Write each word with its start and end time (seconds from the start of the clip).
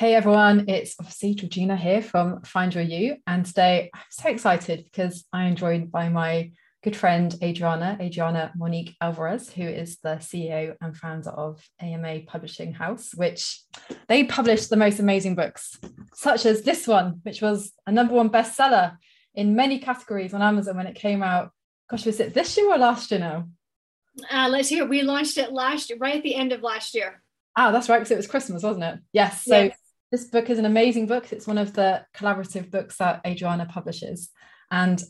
Hey 0.00 0.14
everyone, 0.14 0.64
it's 0.66 0.94
obviously 0.98 1.34
Georgina 1.34 1.76
here 1.76 2.00
from 2.00 2.40
Find 2.40 2.74
Your 2.74 2.82
You. 2.82 3.16
And 3.26 3.44
today 3.44 3.90
I'm 3.92 4.00
so 4.08 4.30
excited 4.30 4.84
because 4.84 5.26
I 5.30 5.44
am 5.44 5.56
joined 5.56 5.92
by 5.92 6.08
my 6.08 6.52
good 6.82 6.96
friend 6.96 7.34
Adriana, 7.42 7.98
Adriana 8.00 8.50
Monique 8.56 8.96
Alvarez, 9.02 9.50
who 9.50 9.64
is 9.64 9.98
the 9.98 10.16
CEO 10.16 10.74
and 10.80 10.96
founder 10.96 11.28
of 11.28 11.62
AMA 11.82 12.20
Publishing 12.20 12.72
House, 12.72 13.12
which 13.14 13.62
they 14.08 14.24
publish 14.24 14.68
the 14.68 14.78
most 14.78 15.00
amazing 15.00 15.34
books, 15.34 15.78
such 16.14 16.46
as 16.46 16.62
this 16.62 16.88
one, 16.88 17.20
which 17.24 17.42
was 17.42 17.70
a 17.86 17.92
number 17.92 18.14
one 18.14 18.30
bestseller 18.30 18.96
in 19.34 19.54
many 19.54 19.80
categories 19.80 20.32
on 20.32 20.40
Amazon 20.40 20.78
when 20.78 20.86
it 20.86 20.96
came 20.96 21.22
out. 21.22 21.50
Gosh, 21.90 22.06
was 22.06 22.20
it 22.20 22.32
this 22.32 22.56
year 22.56 22.72
or 22.72 22.78
last 22.78 23.10
year 23.10 23.20
now? 23.20 23.50
Uh, 24.32 24.48
let's 24.48 24.70
hear. 24.70 24.86
We 24.86 25.02
launched 25.02 25.36
it 25.36 25.52
last 25.52 25.90
year, 25.90 25.98
right 25.98 26.16
at 26.16 26.22
the 26.22 26.36
end 26.36 26.52
of 26.52 26.62
last 26.62 26.94
year. 26.94 27.22
Ah, 27.54 27.70
that's 27.70 27.90
right, 27.90 27.98
because 27.98 28.12
it 28.12 28.16
was 28.16 28.28
Christmas, 28.28 28.62
wasn't 28.62 28.84
it? 28.84 29.00
Yes. 29.12 29.44
So 29.44 29.64
yes 29.64 29.76
this 30.10 30.24
book 30.24 30.50
is 30.50 30.58
an 30.58 30.64
amazing 30.64 31.06
book. 31.06 31.32
It's 31.32 31.46
one 31.46 31.58
of 31.58 31.72
the 31.72 32.04
collaborative 32.16 32.70
books 32.70 32.96
that 32.96 33.20
Adriana 33.26 33.66
publishes. 33.66 34.30
And 34.70 35.02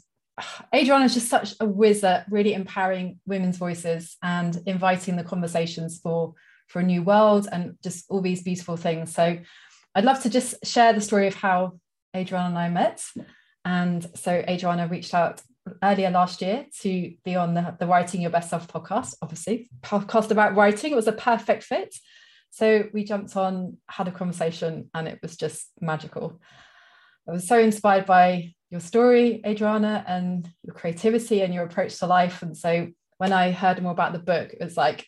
Adriana 0.74 1.06
is 1.06 1.14
just 1.14 1.28
such 1.28 1.54
a 1.60 1.66
whiz 1.66 2.04
at 2.04 2.26
really 2.30 2.54
empowering 2.54 3.18
women's 3.26 3.56
voices 3.56 4.16
and 4.22 4.60
inviting 4.66 5.16
the 5.16 5.24
conversations 5.24 6.00
for, 6.02 6.34
for 6.68 6.80
a 6.80 6.84
new 6.84 7.02
world 7.02 7.48
and 7.50 7.76
just 7.82 8.06
all 8.10 8.20
these 8.20 8.42
beautiful 8.42 8.76
things. 8.76 9.14
So 9.14 9.38
I'd 9.94 10.04
love 10.04 10.22
to 10.22 10.30
just 10.30 10.54
share 10.64 10.92
the 10.92 11.00
story 11.00 11.26
of 11.26 11.34
how 11.34 11.78
Adriana 12.14 12.48
and 12.48 12.58
I 12.58 12.68
met. 12.68 13.02
And 13.64 14.06
so 14.14 14.32
Adriana 14.48 14.86
reached 14.86 15.14
out 15.14 15.42
earlier 15.82 16.10
last 16.10 16.40
year 16.42 16.66
to 16.80 17.12
be 17.24 17.36
on 17.36 17.54
the, 17.54 17.76
the 17.78 17.86
Writing 17.86 18.22
Your 18.22 18.30
Best 18.30 18.50
Self 18.50 18.68
podcast, 18.68 19.14
obviously, 19.22 19.70
podcast 19.82 20.30
about 20.30 20.56
writing. 20.56 20.92
It 20.92 20.96
was 20.96 21.08
a 21.08 21.12
perfect 21.12 21.64
fit. 21.64 21.94
So 22.50 22.84
we 22.92 23.04
jumped 23.04 23.36
on, 23.36 23.78
had 23.88 24.08
a 24.08 24.12
conversation, 24.12 24.90
and 24.94 25.08
it 25.08 25.20
was 25.22 25.36
just 25.36 25.70
magical. 25.80 26.40
I 27.28 27.32
was 27.32 27.46
so 27.46 27.58
inspired 27.58 28.06
by 28.06 28.54
your 28.70 28.80
story, 28.80 29.40
Adriana, 29.46 30.04
and 30.06 30.48
your 30.62 30.74
creativity 30.74 31.42
and 31.42 31.54
your 31.54 31.64
approach 31.64 31.98
to 31.98 32.06
life. 32.06 32.42
And 32.42 32.56
so 32.56 32.88
when 33.18 33.32
I 33.32 33.52
heard 33.52 33.82
more 33.82 33.92
about 33.92 34.12
the 34.12 34.18
book, 34.18 34.52
it 34.52 34.62
was 34.62 34.76
like 34.76 35.06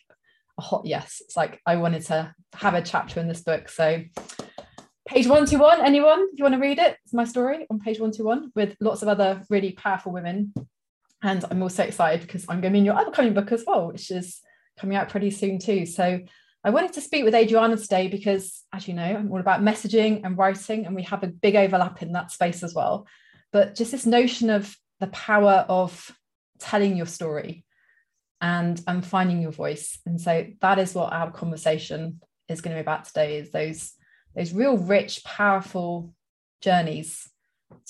a 0.57 0.61
hot 0.61 0.83
yes. 0.85 1.21
It's 1.21 1.35
like 1.35 1.59
I 1.65 1.77
wanted 1.77 2.03
to 2.05 2.33
have 2.53 2.75
a 2.75 2.81
chapter 2.81 3.19
in 3.19 3.27
this 3.27 3.41
book. 3.41 3.69
So 3.69 4.03
page 5.05 5.27
121, 5.27 5.81
anyone, 5.81 6.27
if 6.31 6.39
you 6.39 6.43
want 6.43 6.55
to 6.55 6.61
read 6.61 6.79
it, 6.79 6.97
it's 7.03 7.13
my 7.13 7.25
story 7.25 7.65
on 7.69 7.79
page 7.79 7.99
121 7.99 8.51
with 8.55 8.75
lots 8.79 9.01
of 9.01 9.07
other 9.07 9.43
really 9.49 9.71
powerful 9.71 10.11
women. 10.11 10.53
And 11.21 11.43
I'm 11.49 11.61
also 11.61 11.83
excited 11.83 12.21
because 12.21 12.45
I'm 12.49 12.61
going 12.61 12.71
to 12.71 12.75
be 12.75 12.79
in 12.79 12.85
your 12.85 12.97
upcoming 12.97 13.33
book 13.33 13.51
as 13.51 13.63
well, 13.65 13.87
which 13.87 14.11
is 14.11 14.41
coming 14.77 14.97
out 14.97 15.09
pretty 15.09 15.31
soon 15.31 15.57
too. 15.59 15.85
So 15.85 16.19
I 16.65 16.69
wanted 16.69 16.93
to 16.93 17.01
speak 17.01 17.25
with 17.25 17.35
Adriana 17.35 17.75
today 17.75 18.07
because, 18.07 18.63
as 18.71 18.87
you 18.87 18.93
know, 18.93 19.03
I'm 19.03 19.29
all 19.31 19.39
about 19.39 19.61
messaging 19.61 20.21
and 20.23 20.37
writing, 20.37 20.85
and 20.85 20.95
we 20.95 21.03
have 21.03 21.23
a 21.23 21.27
big 21.27 21.55
overlap 21.55 22.01
in 22.01 22.13
that 22.13 22.31
space 22.31 22.63
as 22.63 22.73
well. 22.73 23.05
But 23.51 23.75
just 23.75 23.91
this 23.91 24.05
notion 24.05 24.49
of 24.49 24.75
the 24.99 25.07
power 25.07 25.65
of 25.67 26.11
telling 26.59 26.95
your 26.95 27.05
story 27.05 27.65
and 28.39 28.81
and 28.87 29.05
finding 29.05 29.41
your 29.41 29.51
voice. 29.51 29.99
And 30.05 30.21
so 30.21 30.47
that 30.61 30.79
is 30.79 30.95
what 30.95 31.11
our 31.11 31.31
conversation 31.31 32.21
is 32.47 32.61
going 32.61 32.75
to 32.75 32.77
be 32.77 32.85
about 32.85 33.05
today: 33.05 33.39
is 33.39 33.51
those 33.51 33.91
those 34.33 34.53
real 34.53 34.77
rich, 34.77 35.23
powerful 35.25 36.13
journeys 36.61 37.29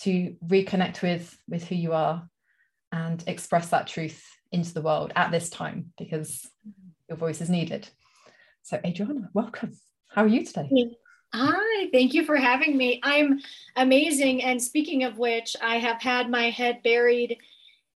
to 0.02 0.36
reconnect 0.44 1.04
with 1.04 1.38
with 1.48 1.64
who 1.66 1.76
you 1.76 1.94
are 1.94 2.28
and 2.92 3.24
express 3.28 3.70
that 3.70 3.86
truth 3.86 4.26
into 4.52 4.74
the 4.74 4.82
world 4.82 5.12
at 5.16 5.32
this 5.32 5.52
time 5.52 5.94
because 5.98 6.48
your 7.08 7.18
voice 7.18 7.40
is 7.40 7.50
needed. 7.50 7.88
So, 8.64 8.80
Adriana, 8.86 9.30
welcome. 9.34 9.78
How 10.08 10.24
are 10.24 10.28
you 10.28 10.46
today? 10.46 10.96
Hi, 11.34 11.90
thank 11.92 12.14
you 12.14 12.24
for 12.24 12.38
having 12.38 12.78
me. 12.78 13.02
I'm 13.04 13.42
amazing. 13.76 14.42
And 14.42 14.62
speaking 14.62 15.04
of 15.04 15.18
which, 15.18 15.58
I 15.62 15.80
have 15.80 16.02
had 16.02 16.30
my 16.30 16.50
head 16.50 16.82
buried 16.82 17.40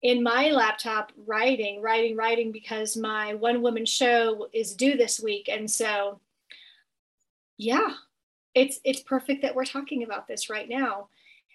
in 0.02 0.24
my 0.24 0.50
laptop 0.50 1.12
writing, 1.24 1.82
writing, 1.82 2.16
writing 2.16 2.50
because 2.50 2.96
my 2.96 3.34
one 3.34 3.62
woman 3.62 3.86
show 3.86 4.48
is 4.52 4.74
due 4.74 4.96
this 4.96 5.20
week. 5.20 5.48
And 5.48 5.70
so, 5.70 6.18
yeah, 7.56 7.90
it's 8.56 8.80
it's 8.82 9.00
perfect 9.00 9.42
that 9.42 9.54
we're 9.54 9.64
talking 9.64 10.02
about 10.02 10.26
this 10.26 10.50
right 10.50 10.68
now. 10.68 11.10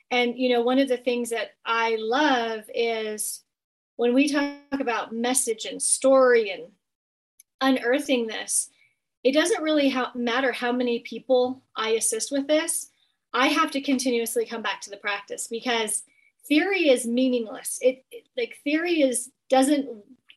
And 0.10 0.38
you 0.38 0.48
know, 0.48 0.62
one 0.62 0.80
of 0.80 0.88
the 0.88 0.96
things 0.96 1.32
that 1.32 1.52
I 1.66 1.98
love 2.00 2.64
is 2.74 3.44
when 3.98 4.14
we 4.14 4.30
talk 4.30 4.80
about 4.80 5.14
message 5.14 5.66
and 5.66 5.82
story 5.82 6.50
and 6.52 6.68
unearthing 7.60 8.28
this, 8.28 8.70
it 9.24 9.34
doesn't 9.34 9.64
really 9.64 9.90
ha- 9.90 10.12
matter 10.16 10.52
how 10.52 10.72
many 10.72 11.00
people 11.00 11.62
I 11.76 11.92
assist 11.92 12.32
with 12.32 12.48
this. 12.48 12.92
I 13.34 13.48
have 13.48 13.72
to 13.72 13.82
continuously 13.82 14.46
come 14.46 14.62
back 14.62 14.82
to 14.82 14.90
the 14.90 14.98
practice 14.98 15.48
because 15.48 16.04
theory 16.48 16.90
is 16.90 17.06
meaningless. 17.06 17.80
It, 17.82 18.04
it 18.12 18.28
like 18.36 18.58
theory 18.64 19.02
is 19.02 19.30
doesn't 19.50 19.88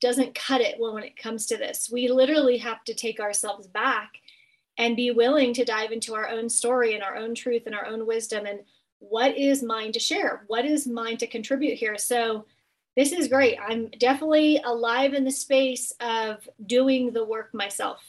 doesn't 0.01 0.35
cut 0.35 0.61
it 0.61 0.79
when 0.79 1.03
it 1.03 1.17
comes 1.17 1.47
to 1.47 1.57
this. 1.57 1.89
We 1.91 2.09
literally 2.09 2.59
have 2.59 2.85
to 2.85 2.95
take 2.95 3.21
ourselves 3.21 3.67
back 3.67 4.13
and 4.77 4.97
be 4.97 5.11
willing 5.11 5.55
to 5.55 5.65
dive 5.65 5.93
into 5.93 6.15
our 6.15 6.29
own 6.29 6.49
story 6.49 6.95
and 6.95 7.03
our 7.03 7.17
own 7.17 7.35
truth 7.35 7.63
and 7.67 7.75
our 7.75 7.87
own 7.87 8.07
wisdom 8.07 8.45
and 8.45 8.61
what 8.99 9.37
is 9.37 9.63
mine 9.63 9.93
to 9.93 10.01
share? 10.01 10.45
What 10.47 10.65
is 10.65 10.87
mine 10.87 11.19
to 11.19 11.27
contribute 11.27 11.77
here? 11.77 11.99
So 11.99 12.47
this 12.97 13.13
is 13.13 13.29
great. 13.29 13.59
I'm 13.61 13.91
definitely 13.99 14.61
alive 14.65 15.15
in 15.15 15.25
the 15.25 15.31
space 15.31 15.93
of 16.01 16.49
doing 16.65 17.13
the 17.13 17.25
work 17.25 17.53
myself. 17.53 18.01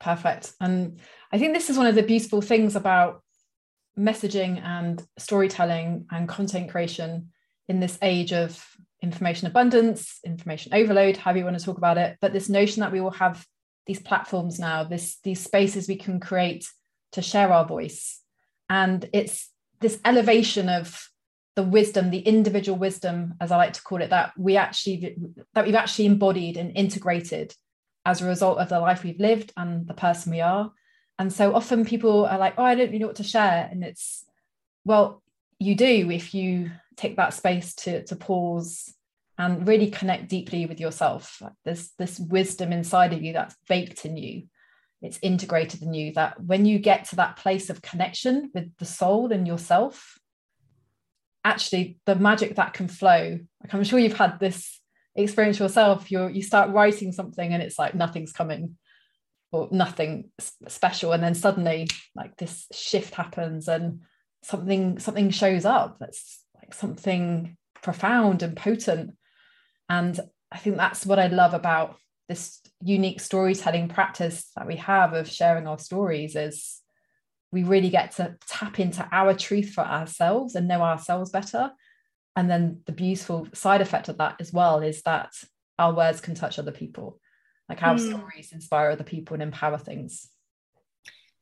Perfect. 0.00 0.52
And 0.60 1.00
I 1.32 1.38
think 1.38 1.54
this 1.54 1.70
is 1.70 1.76
one 1.76 1.86
of 1.86 1.94
the 1.94 2.02
beautiful 2.02 2.40
things 2.40 2.76
about 2.76 3.22
messaging 3.98 4.62
and 4.62 5.02
storytelling 5.18 6.06
and 6.10 6.28
content 6.28 6.70
creation 6.70 7.30
in 7.68 7.80
this 7.80 7.98
age 8.00 8.32
of 8.32 8.64
information 9.02 9.46
abundance, 9.46 10.20
information 10.24 10.72
overload, 10.74 11.16
however 11.16 11.38
you 11.38 11.44
want 11.44 11.58
to 11.58 11.64
talk 11.64 11.78
about 11.78 11.98
it. 11.98 12.16
But 12.20 12.32
this 12.32 12.48
notion 12.48 12.80
that 12.80 12.92
we 12.92 13.00
will 13.00 13.10
have 13.10 13.44
these 13.86 14.00
platforms 14.00 14.58
now, 14.58 14.84
this 14.84 15.18
these 15.24 15.40
spaces 15.40 15.88
we 15.88 15.96
can 15.96 16.20
create 16.20 16.66
to 17.12 17.22
share 17.22 17.52
our 17.52 17.66
voice. 17.66 18.20
And 18.68 19.08
it's 19.12 19.50
this 19.80 19.98
elevation 20.04 20.68
of 20.68 21.08
the 21.56 21.62
wisdom, 21.62 22.10
the 22.10 22.18
individual 22.18 22.78
wisdom, 22.78 23.34
as 23.40 23.50
I 23.50 23.56
like 23.56 23.72
to 23.72 23.82
call 23.82 24.02
it, 24.02 24.10
that 24.10 24.32
we 24.38 24.56
actually 24.56 25.16
that 25.54 25.66
we've 25.66 25.74
actually 25.74 26.06
embodied 26.06 26.56
and 26.56 26.76
integrated 26.76 27.54
as 28.08 28.22
a 28.22 28.26
result 28.26 28.56
of 28.56 28.70
the 28.70 28.80
life 28.80 29.04
we've 29.04 29.20
lived 29.20 29.52
and 29.54 29.86
the 29.86 29.92
person 29.92 30.32
we 30.32 30.40
are. 30.40 30.72
And 31.18 31.30
so 31.30 31.54
often 31.54 31.84
people 31.84 32.24
are 32.24 32.38
like, 32.38 32.54
oh, 32.56 32.64
I 32.64 32.74
don't 32.74 32.86
really 32.86 33.00
know 33.00 33.08
what 33.08 33.16
to 33.16 33.22
share. 33.22 33.68
And 33.70 33.84
it's, 33.84 34.24
well, 34.86 35.22
you 35.58 35.74
do 35.74 36.10
if 36.10 36.32
you 36.32 36.70
take 36.96 37.16
that 37.16 37.34
space 37.34 37.74
to, 37.74 38.04
to 38.04 38.16
pause 38.16 38.94
and 39.36 39.68
really 39.68 39.90
connect 39.90 40.30
deeply 40.30 40.64
with 40.64 40.80
yourself. 40.80 41.42
There's 41.66 41.90
this 41.98 42.18
wisdom 42.18 42.72
inside 42.72 43.12
of 43.12 43.22
you 43.22 43.34
that's 43.34 43.56
baked 43.68 44.06
in 44.06 44.16
you. 44.16 44.44
It's 45.02 45.18
integrated 45.20 45.82
in 45.82 45.92
you 45.92 46.14
that 46.14 46.42
when 46.42 46.64
you 46.64 46.78
get 46.78 47.10
to 47.10 47.16
that 47.16 47.36
place 47.36 47.68
of 47.68 47.82
connection 47.82 48.50
with 48.54 48.74
the 48.78 48.86
soul 48.86 49.30
and 49.32 49.46
yourself, 49.46 50.18
actually 51.44 51.98
the 52.06 52.14
magic 52.14 52.56
that 52.56 52.72
can 52.72 52.88
flow. 52.88 53.38
Like 53.62 53.74
I'm 53.74 53.84
sure 53.84 53.98
you've 53.98 54.16
had 54.16 54.40
this 54.40 54.80
experience 55.16 55.58
yourself 55.58 56.10
you 56.10 56.28
you 56.28 56.42
start 56.42 56.70
writing 56.70 57.12
something 57.12 57.52
and 57.52 57.62
it's 57.62 57.78
like 57.78 57.94
nothing's 57.94 58.32
coming 58.32 58.76
or 59.50 59.68
nothing 59.70 60.30
special. 60.68 61.12
And 61.12 61.22
then 61.22 61.34
suddenly 61.34 61.88
like 62.14 62.36
this 62.36 62.66
shift 62.72 63.14
happens 63.14 63.68
and 63.68 64.00
something 64.42 64.98
something 64.98 65.30
shows 65.30 65.64
up 65.64 65.98
that's 65.98 66.44
like 66.54 66.74
something 66.74 67.56
profound 67.82 68.42
and 68.42 68.56
potent. 68.56 69.16
And 69.88 70.18
i 70.50 70.56
think 70.56 70.76
that's 70.76 71.04
what 71.04 71.18
i 71.18 71.26
love 71.26 71.52
about 71.54 71.96
this 72.28 72.60
unique 72.82 73.20
storytelling 73.20 73.88
practice 73.88 74.50
that 74.56 74.66
we 74.66 74.76
have 74.76 75.12
of 75.14 75.28
sharing 75.28 75.66
our 75.66 75.78
stories 75.78 76.36
is 76.36 76.80
we 77.50 77.62
really 77.62 77.88
get 77.88 78.12
to 78.12 78.36
tap 78.46 78.78
into 78.78 79.06
our 79.10 79.34
truth 79.34 79.70
for 79.70 79.80
ourselves 79.80 80.54
and 80.54 80.68
know 80.68 80.82
ourselves 80.82 81.30
better 81.30 81.70
and 82.38 82.48
then 82.50 82.80
the 82.86 82.92
beautiful 82.92 83.48
side 83.52 83.80
effect 83.80 84.08
of 84.08 84.16
that 84.18 84.34
as 84.40 84.52
well 84.52 84.76
is 84.90 85.02
that 85.02 85.30
our 85.78 85.92
words 85.92 86.20
can 86.20 86.34
touch 86.34 86.58
other 86.58 86.76
people 86.82 87.08
like 87.68 87.82
our 87.82 87.96
Mm. 87.96 88.08
stories 88.08 88.52
inspire 88.52 88.90
other 88.90 89.04
people 89.14 89.34
and 89.34 89.42
empower 89.42 89.78
things 89.78 90.12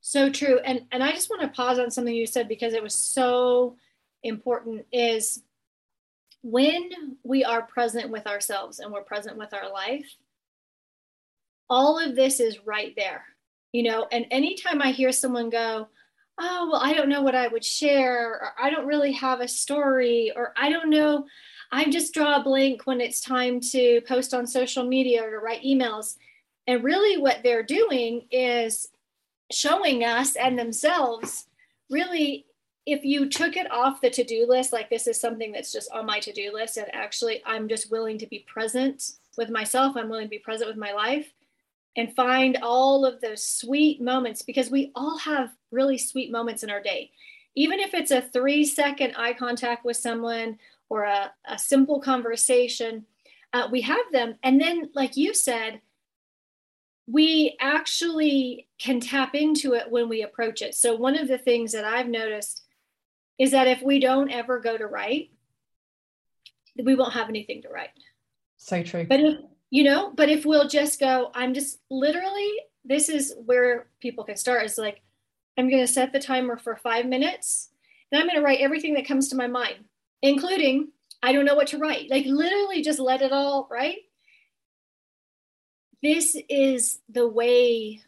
So 0.00 0.30
true. 0.30 0.58
And 0.68 0.78
and 0.92 1.02
I 1.02 1.10
just 1.16 1.28
want 1.30 1.42
to 1.42 1.48
pause 1.60 1.78
on 1.80 1.90
something 1.90 2.14
you 2.14 2.26
said 2.26 2.46
because 2.48 2.74
it 2.74 2.82
was 2.88 2.94
so 2.94 3.76
important 4.22 4.86
is 4.92 5.42
when 6.42 6.82
we 7.32 7.44
are 7.52 7.62
present 7.76 8.08
with 8.14 8.26
ourselves 8.34 8.78
and 8.78 8.92
we're 8.92 9.02
present 9.12 9.36
with 9.42 9.52
our 9.58 9.68
life, 9.82 10.08
all 11.68 11.98
of 11.98 12.14
this 12.14 12.38
is 12.38 12.64
right 12.74 12.94
there. 12.96 13.24
You 13.72 13.82
know, 13.88 14.06
and 14.12 14.26
anytime 14.30 14.80
I 14.80 14.90
hear 14.92 15.12
someone 15.12 15.50
go, 15.50 15.88
"Oh, 16.38 16.68
well, 16.70 16.80
I 16.82 16.92
don't 16.92 17.08
know 17.08 17.22
what 17.22 17.34
I 17.34 17.48
would 17.48 17.64
share," 17.64 18.30
or 18.30 18.52
"I 18.58 18.70
don't 18.70 18.86
really 18.86 19.12
have 19.12 19.40
a 19.40 19.48
story," 19.48 20.32
or 20.34 20.52
"I 20.56 20.70
don't 20.70 20.90
know," 20.90 21.26
I 21.72 21.84
just 21.90 22.14
draw 22.14 22.36
a 22.36 22.44
blank 22.44 22.86
when 22.86 23.00
it's 23.00 23.20
time 23.20 23.60
to 23.72 24.00
post 24.02 24.34
on 24.34 24.46
social 24.46 24.84
media 24.84 25.24
or 25.24 25.30
to 25.30 25.38
write 25.38 25.62
emails. 25.62 26.16
And 26.66 26.84
really, 26.84 27.16
what 27.16 27.42
they're 27.42 27.62
doing 27.62 28.26
is 28.30 28.88
showing 29.52 30.04
us 30.04 30.36
and 30.36 30.58
themselves 30.58 31.46
really 31.90 32.46
if 32.84 33.04
you 33.04 33.28
took 33.28 33.56
it 33.56 33.70
off 33.70 34.00
the 34.00 34.10
to-do 34.10 34.46
list 34.48 34.72
like 34.72 34.90
this 34.90 35.06
is 35.06 35.20
something 35.20 35.52
that's 35.52 35.72
just 35.72 35.90
on 35.92 36.06
my 36.06 36.18
to-do 36.18 36.50
list 36.52 36.76
and 36.76 36.92
actually 36.92 37.42
i'm 37.46 37.68
just 37.68 37.90
willing 37.90 38.18
to 38.18 38.26
be 38.26 38.44
present 38.48 39.12
with 39.36 39.50
myself 39.50 39.96
i'm 39.96 40.08
willing 40.08 40.26
to 40.26 40.30
be 40.30 40.38
present 40.38 40.68
with 40.68 40.76
my 40.76 40.92
life 40.92 41.32
and 41.96 42.14
find 42.14 42.58
all 42.62 43.04
of 43.04 43.20
those 43.20 43.46
sweet 43.46 44.00
moments 44.00 44.42
because 44.42 44.70
we 44.70 44.92
all 44.94 45.18
have 45.18 45.50
really 45.70 45.98
sweet 45.98 46.30
moments 46.30 46.62
in 46.62 46.70
our 46.70 46.82
day 46.82 47.10
even 47.54 47.80
if 47.80 47.94
it's 47.94 48.10
a 48.10 48.20
three 48.20 48.64
second 48.64 49.14
eye 49.16 49.32
contact 49.32 49.84
with 49.84 49.96
someone 49.96 50.58
or 50.88 51.04
a, 51.04 51.32
a 51.48 51.58
simple 51.58 52.00
conversation 52.00 53.04
uh, 53.52 53.68
we 53.70 53.80
have 53.80 54.04
them 54.12 54.36
and 54.42 54.60
then 54.60 54.90
like 54.94 55.16
you 55.16 55.32
said 55.34 55.80
we 57.06 57.56
actually 57.60 58.68
can 58.78 59.00
tap 59.00 59.34
into 59.34 59.74
it 59.74 59.90
when 59.90 60.08
we 60.08 60.22
approach 60.22 60.60
it. 60.60 60.74
So, 60.74 60.94
one 60.96 61.16
of 61.16 61.28
the 61.28 61.38
things 61.38 61.72
that 61.72 61.84
I've 61.84 62.08
noticed 62.08 62.62
is 63.38 63.52
that 63.52 63.68
if 63.68 63.82
we 63.82 64.00
don't 64.00 64.30
ever 64.30 64.58
go 64.60 64.76
to 64.76 64.86
write, 64.86 65.30
we 66.82 66.94
won't 66.94 67.12
have 67.12 67.28
anything 67.28 67.62
to 67.62 67.68
write. 67.68 67.90
so 68.56 68.82
true 68.82 69.06
But 69.08 69.20
if, 69.20 69.38
you 69.70 69.84
know, 69.84 70.12
but 70.14 70.28
if 70.28 70.44
we'll 70.44 70.68
just 70.68 71.00
go, 71.00 71.30
I'm 71.34 71.54
just 71.54 71.78
literally, 71.90 72.50
this 72.84 73.08
is 73.08 73.34
where 73.44 73.88
people 74.00 74.24
can 74.24 74.36
start 74.36 74.64
is 74.64 74.78
like, 74.78 75.02
I'm 75.58 75.68
going 75.68 75.82
to 75.82 75.92
set 75.92 76.12
the 76.12 76.20
timer 76.20 76.56
for 76.56 76.76
five 76.76 77.06
minutes 77.06 77.70
and 78.10 78.20
I'm 78.20 78.26
going 78.26 78.36
to 78.38 78.44
write 78.44 78.60
everything 78.60 78.94
that 78.94 79.08
comes 79.08 79.28
to 79.28 79.36
my 79.36 79.46
mind, 79.46 79.84
including, 80.22 80.88
I 81.22 81.32
don't 81.32 81.44
know 81.44 81.54
what 81.54 81.68
to 81.68 81.78
write. 81.78 82.10
Like, 82.10 82.26
literally 82.26 82.82
just 82.82 83.00
let 83.00 83.22
it 83.22 83.32
all, 83.32 83.66
right? 83.70 83.96
this 86.02 86.36
is 86.48 87.00
the 87.08 87.26
way 87.26 88.00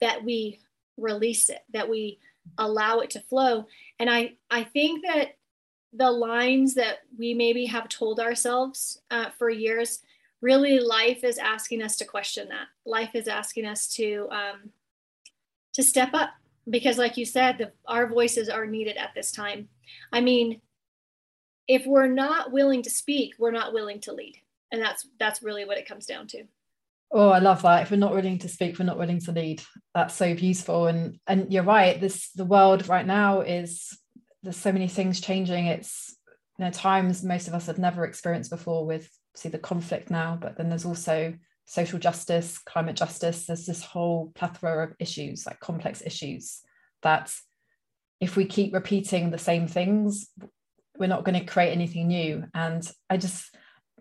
that 0.00 0.24
we 0.24 0.60
release 0.96 1.48
it 1.48 1.60
that 1.72 1.88
we 1.88 2.18
allow 2.58 2.98
it 2.98 3.10
to 3.10 3.20
flow 3.20 3.66
and 3.98 4.10
i 4.10 4.32
i 4.50 4.62
think 4.62 5.04
that 5.04 5.36
the 5.92 6.10
lines 6.10 6.74
that 6.74 6.98
we 7.16 7.32
maybe 7.32 7.64
have 7.64 7.88
told 7.88 8.20
ourselves 8.20 9.00
uh, 9.10 9.30
for 9.38 9.48
years 9.48 10.00
really 10.40 10.80
life 10.80 11.24
is 11.24 11.38
asking 11.38 11.82
us 11.82 11.96
to 11.96 12.04
question 12.04 12.48
that 12.48 12.66
life 12.86 13.10
is 13.14 13.28
asking 13.28 13.66
us 13.66 13.88
to 13.88 14.28
um, 14.30 14.70
to 15.74 15.82
step 15.82 16.10
up 16.14 16.30
because 16.68 16.98
like 16.98 17.16
you 17.16 17.24
said 17.24 17.58
the, 17.58 17.72
our 17.86 18.06
voices 18.06 18.48
are 18.48 18.66
needed 18.66 18.96
at 18.96 19.10
this 19.14 19.32
time 19.32 19.68
i 20.12 20.20
mean 20.20 20.60
if 21.66 21.86
we're 21.86 22.08
not 22.08 22.52
willing 22.52 22.82
to 22.82 22.90
speak 22.90 23.34
we're 23.38 23.50
not 23.50 23.72
willing 23.72 24.00
to 24.00 24.12
lead 24.12 24.36
and 24.70 24.82
that's 24.82 25.08
that's 25.18 25.42
really 25.42 25.64
what 25.64 25.78
it 25.78 25.88
comes 25.88 26.06
down 26.06 26.26
to 26.26 26.44
Oh, 27.10 27.30
I 27.30 27.38
love 27.38 27.62
that. 27.62 27.82
If 27.82 27.90
we're 27.90 27.96
not 27.96 28.14
willing 28.14 28.38
to 28.40 28.48
speak, 28.48 28.78
we're 28.78 28.84
not 28.84 28.98
willing 28.98 29.20
to 29.20 29.32
lead. 29.32 29.62
That's 29.94 30.14
so 30.14 30.34
beautiful. 30.34 30.86
And 30.86 31.18
and 31.26 31.50
you're 31.52 31.62
right. 31.62 31.98
This 31.98 32.30
the 32.32 32.44
world 32.44 32.86
right 32.88 33.06
now 33.06 33.40
is 33.40 33.98
there's 34.42 34.56
so 34.56 34.72
many 34.72 34.88
things 34.88 35.20
changing. 35.20 35.66
It's 35.66 36.14
you 36.58 36.66
know 36.66 36.70
times 36.70 37.24
most 37.24 37.48
of 37.48 37.54
us 37.54 37.66
have 37.66 37.78
never 37.78 38.04
experienced 38.04 38.50
before 38.50 38.84
with 38.84 39.08
see 39.38 39.48
the 39.48 39.58
conflict 39.58 40.10
now, 40.10 40.38
but 40.40 40.56
then 40.56 40.68
there's 40.68 40.84
also 40.84 41.34
social 41.64 41.98
justice, 41.98 42.58
climate 42.58 42.96
justice. 42.96 43.46
There's 43.46 43.66
this 43.66 43.82
whole 43.82 44.32
plethora 44.34 44.88
of 44.88 44.94
issues, 44.98 45.46
like 45.46 45.60
complex 45.60 46.02
issues, 46.04 46.60
that 47.02 47.32
if 48.20 48.36
we 48.36 48.46
keep 48.46 48.74
repeating 48.74 49.30
the 49.30 49.38
same 49.38 49.68
things, 49.68 50.28
we're 50.98 51.06
not 51.06 51.24
going 51.24 51.38
to 51.38 51.44
create 51.44 51.72
anything 51.72 52.08
new. 52.08 52.44
And 52.54 52.90
I 53.08 53.16
just 53.16 53.54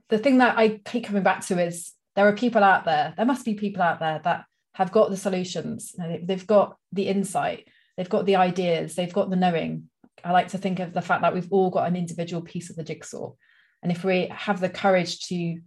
the 0.10 0.18
thing 0.18 0.38
that 0.40 0.58
I 0.58 0.80
keep 0.86 1.06
coming 1.06 1.24
back 1.24 1.46
to 1.48 1.62
is 1.62 1.92
there 2.18 2.28
are 2.28 2.34
people 2.34 2.64
out 2.64 2.84
there 2.84 3.14
there 3.16 3.26
must 3.26 3.46
be 3.46 3.54
people 3.54 3.82
out 3.82 4.00
there 4.00 4.20
that 4.24 4.46
have 4.74 4.92
got 4.92 5.10
the 5.10 5.18
solutions 5.18 5.96
they've 6.24 6.48
got 6.48 6.76
the 6.92 7.08
insight 7.08 7.68
they've 7.96 8.10
got 8.10 8.26
the 8.26 8.36
ideas 8.36 8.96
they've 8.96 9.14
got 9.14 9.30
the 9.30 9.36
knowing 9.36 9.84
i 10.24 10.32
like 10.32 10.50
to 10.50 10.58
think 10.58 10.80
of 10.80 10.94
the 10.94 11.02
fact 11.02 11.22
that 11.22 11.34
we've 11.34 11.52
all 11.52 11.70
got 11.70 11.88
an 11.88 11.96
individual 11.96 12.42
piece 12.42 12.70
of 12.70 12.76
the 12.76 12.84
jigsaw 12.84 13.32
and 13.84 13.92
if 13.92 14.04
we 14.04 14.28
have 14.28 14.60
the 14.60 14.70
courage 14.70 15.22
to 15.28 15.60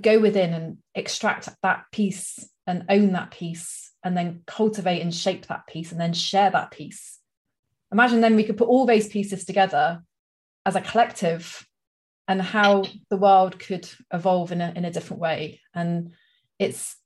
go 0.00 0.18
within 0.18 0.52
and 0.52 0.78
extract 0.94 1.48
that 1.62 1.84
piece 1.92 2.48
and 2.66 2.84
own 2.88 3.12
that 3.12 3.30
piece 3.30 3.90
and 4.04 4.16
then 4.16 4.42
cultivate 4.46 5.00
and 5.00 5.14
shape 5.14 5.46
that 5.46 5.66
piece 5.66 5.92
and 5.92 6.00
then 6.00 6.12
share 6.12 6.50
that 6.50 6.70
piece 6.70 7.20
imagine 7.92 8.20
then 8.20 8.36
we 8.36 8.44
could 8.44 8.56
put 8.56 8.68
all 8.68 8.86
those 8.86 9.08
pieces 9.08 9.44
together 9.44 10.02
as 10.66 10.76
a 10.76 10.80
collective 10.80 11.66
and 12.28 12.40
how 12.40 12.84
the 13.08 13.16
world 13.16 13.58
could 13.58 13.88
evolve 14.12 14.52
in 14.52 14.60
a, 14.60 14.72
in 14.76 14.84
a 14.84 14.90
different 14.90 15.20
way. 15.20 15.60
And 15.74 16.12
it's 16.58 16.96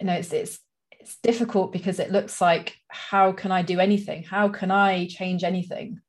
you 0.00 0.06
know 0.06 0.14
it's 0.14 0.32
it's 0.32 0.58
it's 0.90 1.16
difficult 1.22 1.72
because 1.72 1.98
it 1.98 2.10
looks 2.10 2.40
like 2.40 2.76
how 2.88 3.32
can 3.32 3.52
i 3.52 3.62
do 3.62 3.80
anything? 3.80 4.22
How 4.24 4.48
can 4.48 4.70
i 4.70 5.06
change 5.06 5.44
anything? 5.44 6.00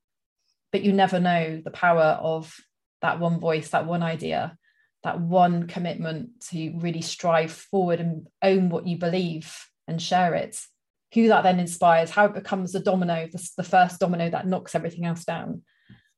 But 0.71 0.81
you 0.81 0.91
never 0.91 1.19
know 1.19 1.61
the 1.63 1.71
power 1.71 2.17
of 2.21 2.53
that 3.01 3.19
one 3.19 3.39
voice 3.39 3.69
that 3.69 3.85
one 3.85 4.03
idea 4.03 4.57
that 5.03 5.19
one 5.19 5.67
commitment 5.67 6.41
to 6.49 6.73
really 6.77 7.01
strive 7.01 7.51
forward 7.51 7.99
and 7.99 8.27
own 8.41 8.69
what 8.69 8.87
you 8.87 8.97
believe 8.97 9.55
and 9.87 10.01
share 10.01 10.35
it. 10.35 10.59
Who 11.13 11.27
that 11.27 11.43
then 11.43 11.59
inspires 11.59 12.11
how 12.11 12.25
it 12.25 12.33
becomes 12.33 12.71
the 12.71 12.79
domino 12.79 13.27
the, 13.31 13.49
the 13.57 13.63
first 13.63 13.99
domino 13.99 14.29
that 14.29 14.47
knocks 14.47 14.75
everything 14.75 15.05
else 15.05 15.25
down. 15.25 15.63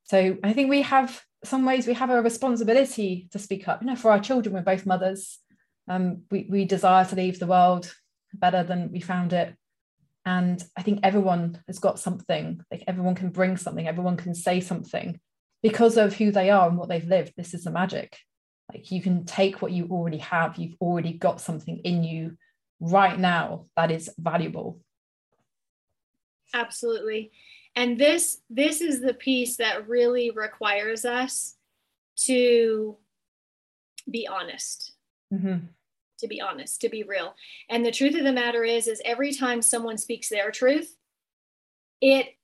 So 0.03 0.37
i 0.43 0.53
think 0.53 0.69
we 0.69 0.81
have 0.81 1.21
some 1.43 1.65
ways 1.65 1.87
we 1.87 1.93
have 1.93 2.09
a 2.09 2.21
responsibility 2.21 3.27
to 3.31 3.39
speak 3.39 3.67
up. 3.67 3.81
You 3.81 3.87
know 3.87 3.95
for 3.95 4.11
our 4.11 4.19
children 4.19 4.53
we're 4.53 4.61
both 4.61 4.85
mothers. 4.85 5.39
Um, 5.87 6.23
we, 6.31 6.47
we 6.49 6.65
desire 6.65 7.03
to 7.05 7.15
leave 7.15 7.39
the 7.39 7.47
world 7.47 7.93
better 8.33 8.63
than 8.63 8.91
we 8.91 8.99
found 8.99 9.33
it. 9.33 9.55
And 10.25 10.63
i 10.77 10.81
think 10.81 10.99
everyone 11.03 11.63
has 11.67 11.79
got 11.79 11.99
something. 11.99 12.61
Like 12.69 12.83
everyone 12.85 13.15
can 13.15 13.29
bring 13.29 13.57
something. 13.57 13.87
Everyone 13.87 14.17
can 14.17 14.35
say 14.35 14.59
something 14.59 15.19
because 15.63 15.97
of 15.97 16.13
who 16.15 16.31
they 16.31 16.49
are 16.49 16.67
and 16.67 16.77
what 16.77 16.89
they've 16.89 17.07
lived 17.07 17.33
this 17.35 17.53
is 17.53 17.63
the 17.63 17.71
magic. 17.71 18.17
Like 18.71 18.91
you 18.91 19.01
can 19.01 19.25
take 19.25 19.61
what 19.61 19.71
you 19.71 19.87
already 19.89 20.19
have. 20.19 20.57
You've 20.57 20.77
already 20.79 21.13
got 21.13 21.41
something 21.41 21.79
in 21.79 22.03
you 22.03 22.37
right 22.79 23.17
now 23.17 23.65
that 23.75 23.91
is 23.91 24.09
valuable. 24.17 24.79
Absolutely. 26.53 27.31
And 27.75 27.97
this 27.97 28.41
this 28.49 28.81
is 28.81 29.01
the 29.01 29.13
piece 29.13 29.57
that 29.57 29.87
really 29.87 30.31
requires 30.31 31.05
us 31.05 31.55
to 32.25 32.97
be 34.09 34.27
honest. 34.27 34.91
Mm-hmm. 35.33 35.65
to 36.19 36.27
be 36.27 36.39
honest 36.41 36.81
to 36.81 36.89
be 36.89 37.01
real. 37.01 37.33
And 37.69 37.83
the 37.83 37.91
truth 37.91 38.15
of 38.15 38.23
the 38.23 38.31
matter 38.31 38.63
is 38.63 38.87
is 38.87 39.01
every 39.03 39.33
time 39.33 39.63
someone 39.63 39.97
speaks 39.97 40.29
their 40.29 40.51
truth 40.51 40.95
it 42.03 42.35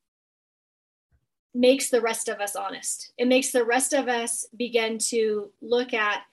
makes 1.54 1.90
the 1.90 2.02
rest 2.02 2.30
of 2.30 2.40
us 2.40 2.56
honest 2.56 3.12
it 3.18 3.28
makes 3.28 3.52
the 3.52 3.66
rest 3.66 3.94
of 3.94 4.08
us 4.08 4.46
begin 4.56 4.98
to 4.98 5.50
look 5.62 5.94
at 5.94 6.24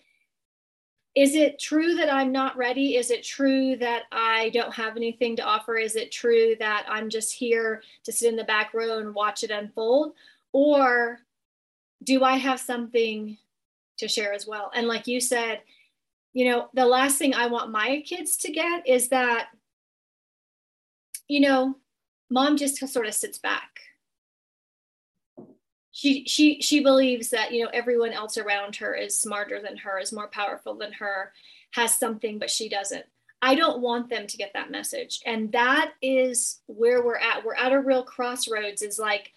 is 1.17 1.35
it 1.35 1.59
true 1.59 1.95
that 1.95 2.13
I'm 2.13 2.31
not 2.31 2.59
ready? 2.59 2.97
Is 2.97 3.11
it 3.11 3.25
true 3.25 3.75
that 3.77 4.03
I 4.13 4.51
don't 4.51 4.75
have 4.75 4.99
anything 4.99 5.35
to 5.37 5.43
offer? 5.43 5.77
Is 5.77 5.97
it 5.97 6.13
true 6.13 6.55
that 6.61 6.85
I'm 6.91 7.09
just 7.09 7.33
here 7.33 7.83
to 8.05 8.13
sit 8.13 8.29
in 8.29 8.37
the 8.37 8.45
back 8.45 8.75
row 8.75 8.99
and 8.99 9.15
watch 9.15 9.43
it 9.43 9.51
unfold? 9.51 10.13
Or 10.53 11.21
do 12.05 12.23
I 12.23 12.37
have 12.37 12.61
something 12.61 13.39
to 13.97 14.09
share 14.09 14.35
as 14.35 14.47
well? 14.47 14.71
And 14.75 14.89
like 14.89 15.07
you 15.07 15.19
said, 15.19 15.63
you 16.35 16.51
know, 16.51 16.69
the 16.75 16.85
last 16.85 17.17
thing 17.17 17.33
I 17.33 17.47
want 17.47 17.73
my 17.73 18.03
kids 18.07 18.37
to 18.39 18.53
get 18.53 18.87
is 18.87 19.09
that, 19.09 19.49
you 21.29 21.41
know, 21.41 21.79
mom 22.29 22.59
just 22.59 22.87
sort 22.89 23.07
of 23.07 23.15
sits 23.15 23.39
back 23.39 23.81
she 25.97 26.25
she 26.27 26.61
she 26.61 26.81
believes 26.81 27.31
that 27.31 27.53
you 27.53 27.65
know 27.65 27.71
everyone 27.73 28.13
else 28.13 28.37
around 28.37 28.77
her 28.77 28.95
is 28.95 29.19
smarter 29.19 29.63
than 29.63 29.79
her 29.79 29.99
is 29.99 30.13
more 30.13 30.29
powerful 30.29 30.75
than 30.75 30.93
her 30.93 31.33
has 31.71 31.97
something 31.97 32.39
but 32.39 32.51
she 32.51 32.69
doesn't. 32.69 33.07
I 33.41 33.55
don't 33.55 33.81
want 33.81 34.11
them 34.11 34.27
to 34.27 34.37
get 34.37 34.53
that 34.53 34.71
message. 34.71 35.21
And 35.25 35.53
that 35.53 35.93
is 36.03 36.61
where 36.67 37.03
we're 37.03 37.17
at. 37.17 37.45
We're 37.47 37.55
at 37.55 37.73
a 37.73 37.81
real 37.81 38.03
crossroads 38.03 38.83
is 38.83 38.99
like 38.99 39.33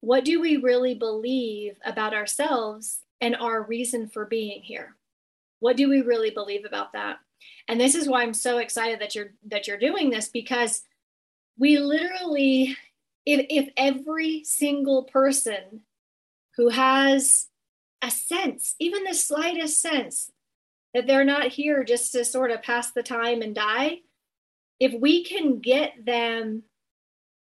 what 0.00 0.24
do 0.24 0.40
we 0.40 0.56
really 0.56 0.96
believe 0.96 1.78
about 1.84 2.12
ourselves 2.12 2.98
and 3.20 3.36
our 3.36 3.62
reason 3.62 4.08
for 4.08 4.24
being 4.24 4.62
here? 4.62 4.96
What 5.60 5.76
do 5.76 5.88
we 5.88 6.00
really 6.00 6.30
believe 6.30 6.64
about 6.64 6.94
that? 6.94 7.18
And 7.68 7.80
this 7.80 7.94
is 7.94 8.08
why 8.08 8.22
I'm 8.22 8.34
so 8.34 8.58
excited 8.58 9.00
that 9.00 9.14
you're 9.14 9.30
that 9.46 9.68
you're 9.68 9.78
doing 9.78 10.10
this 10.10 10.28
because 10.28 10.82
we 11.56 11.78
literally 11.78 12.76
if 13.28 13.46
if 13.50 13.72
every 13.76 14.42
single 14.44 15.04
person 15.04 15.82
who 16.56 16.70
has 16.70 17.48
a 18.02 18.10
sense, 18.10 18.74
even 18.80 19.04
the 19.04 19.14
slightest 19.14 19.80
sense 19.82 20.30
that 20.94 21.06
they're 21.06 21.24
not 21.24 21.48
here 21.48 21.84
just 21.84 22.12
to 22.12 22.24
sort 22.24 22.50
of 22.50 22.62
pass 22.62 22.90
the 22.92 23.02
time 23.02 23.42
and 23.42 23.54
die, 23.54 23.98
if 24.80 24.94
we 24.98 25.24
can 25.24 25.60
get 25.60 25.92
them 26.04 26.62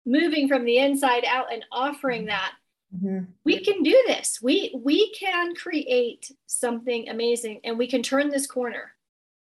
moving 0.06 0.46
from 0.46 0.64
the 0.64 0.78
inside 0.78 1.24
out 1.26 1.52
and 1.52 1.64
offering 1.72 2.26
that 2.26 2.52
mm-hmm. 2.94 3.24
we 3.44 3.58
can 3.64 3.82
do 3.82 4.02
this. 4.06 4.38
We 4.40 4.72
we 4.84 5.12
can 5.12 5.54
create 5.56 6.30
something 6.46 7.08
amazing 7.08 7.60
and 7.64 7.76
we 7.76 7.88
can 7.88 8.02
turn 8.02 8.30
this 8.30 8.46
corner. 8.46 8.92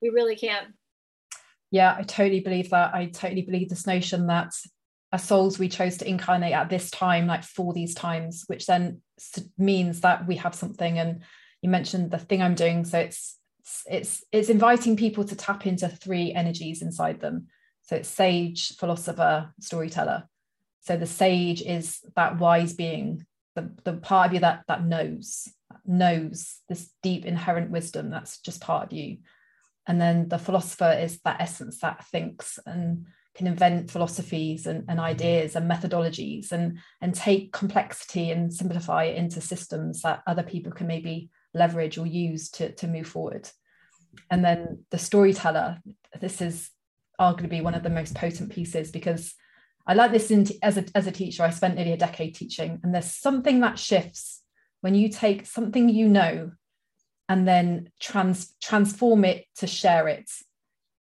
We 0.02 0.10
really 0.10 0.36
can. 0.36 0.74
Yeah 1.70 1.96
i 1.98 2.04
totally 2.04 2.40
believe 2.40 2.72
that. 2.72 2.96
I 2.96 3.06
totally 3.06 3.44
believe 3.44 3.70
this 3.70 3.86
notion 3.86 4.28
that 4.28 4.54
as 5.13 5.24
souls 5.24 5.60
we 5.60 5.70
chose 5.70 5.98
to 5.98 6.10
incarnate 6.10 6.53
at 6.53 6.70
this 6.70 6.89
time 6.89 7.27
like 7.27 7.43
for 7.43 7.72
these 7.72 7.93
times 7.93 8.43
which 8.48 8.65
then 8.65 9.00
means 9.58 10.01
that 10.01 10.27
we 10.27 10.36
have 10.38 10.55
something. 10.55 11.00
And 11.00 11.22
you 11.62 11.70
mentioned 11.70 12.12
the 12.12 12.17
thing 12.17 12.41
i'm 12.41 12.55
doing. 12.55 12.86
So 12.86 13.00
it's 13.00 13.38
it's 13.89 14.24
it's 14.32 14.50
inviting 14.50 14.98
people 14.98 15.24
to 15.25 15.36
tap 15.36 15.65
into 15.65 15.88
three 15.88 16.34
energies 16.34 16.82
inside 16.82 17.22
them. 17.22 17.48
So 17.84 17.96
it's 17.96 18.10
sage 18.10 18.75
philosopher 18.77 19.53
storyteller. 19.60 20.27
So 20.82 20.98
the 20.98 21.05
sage 21.05 21.62
is 21.62 22.00
that 22.15 22.39
wise 22.39 22.74
being, 22.74 23.25
the, 23.55 23.72
the 23.86 23.93
part 23.93 24.27
of 24.27 24.34
you 24.34 24.39
that 24.41 24.63
that 24.67 24.86
knows, 24.86 25.48
knows 25.86 26.58
this 26.67 26.89
deep 27.01 27.25
inherent 27.25 27.72
wisdom 27.72 28.10
that's 28.10 28.39
just 28.39 28.62
part 28.62 28.88
of 28.88 28.93
you. 28.93 29.20
And 29.88 30.00
then 30.00 30.27
the 30.27 30.38
philosopher 30.38 30.91
is 30.91 31.20
that 31.24 31.39
essence 31.39 31.79
that 31.79 32.05
thinks 32.08 32.60
and 32.65 33.05
can 33.36 33.48
invent 33.48 33.90
philosophies 33.90 34.68
and, 34.68 34.86
and 34.88 35.00
ideas 35.00 35.56
and 35.56 35.70
methodologies 35.70 36.52
and, 36.52 36.78
and 37.02 37.16
take 37.16 37.52
complexity 37.52 38.32
and 38.32 38.54
simplify 38.54 39.06
it 39.06 39.18
into 39.18 39.42
systems 39.42 40.02
that 40.02 40.22
other 40.28 40.44
people 40.44 40.72
can 40.72 40.88
maybe 40.88 41.30
leverage 41.54 41.98
or 41.98 42.06
use 42.06 42.50
to, 42.50 42.72
to 42.74 42.88
move 42.88 43.08
forward. 43.08 43.50
And 44.30 44.46
then 44.46 44.86
the 44.92 45.00
storyteller, 45.00 45.80
this 46.20 46.42
is 46.42 46.70
arguably 47.20 47.63
one 47.63 47.75
of 47.75 47.84
the 47.84 47.90
most 47.90 48.16
potent 48.16 48.52
pieces 48.52 48.92
because 48.92 49.34
I 49.86 49.94
like 49.96 50.12
this 50.12 50.32
in, 50.32 50.48
as 50.62 50.78
a 50.78 50.86
as 50.96 51.08
a 51.08 51.12
teacher. 51.12 51.44
I 51.44 51.50
spent 51.50 51.75
nearly 51.75 51.92
a 51.92 51.98
decade 51.98 52.36
teaching, 52.36 52.80
and 52.84 52.94
there's 52.94 53.12
something 53.12 53.60
that 53.62 53.78
shifts 53.78 54.42
when 54.82 54.96
you 54.96 55.10
take 55.10 55.46
something 55.46 55.90
you 55.90 56.08
know 56.08 56.52
and 57.30 57.48
then 57.48 57.90
trans 58.00 58.54
transform 58.62 59.25
it 59.25 59.46
to 59.58 59.68
share 59.68 60.08
it. 60.08 60.30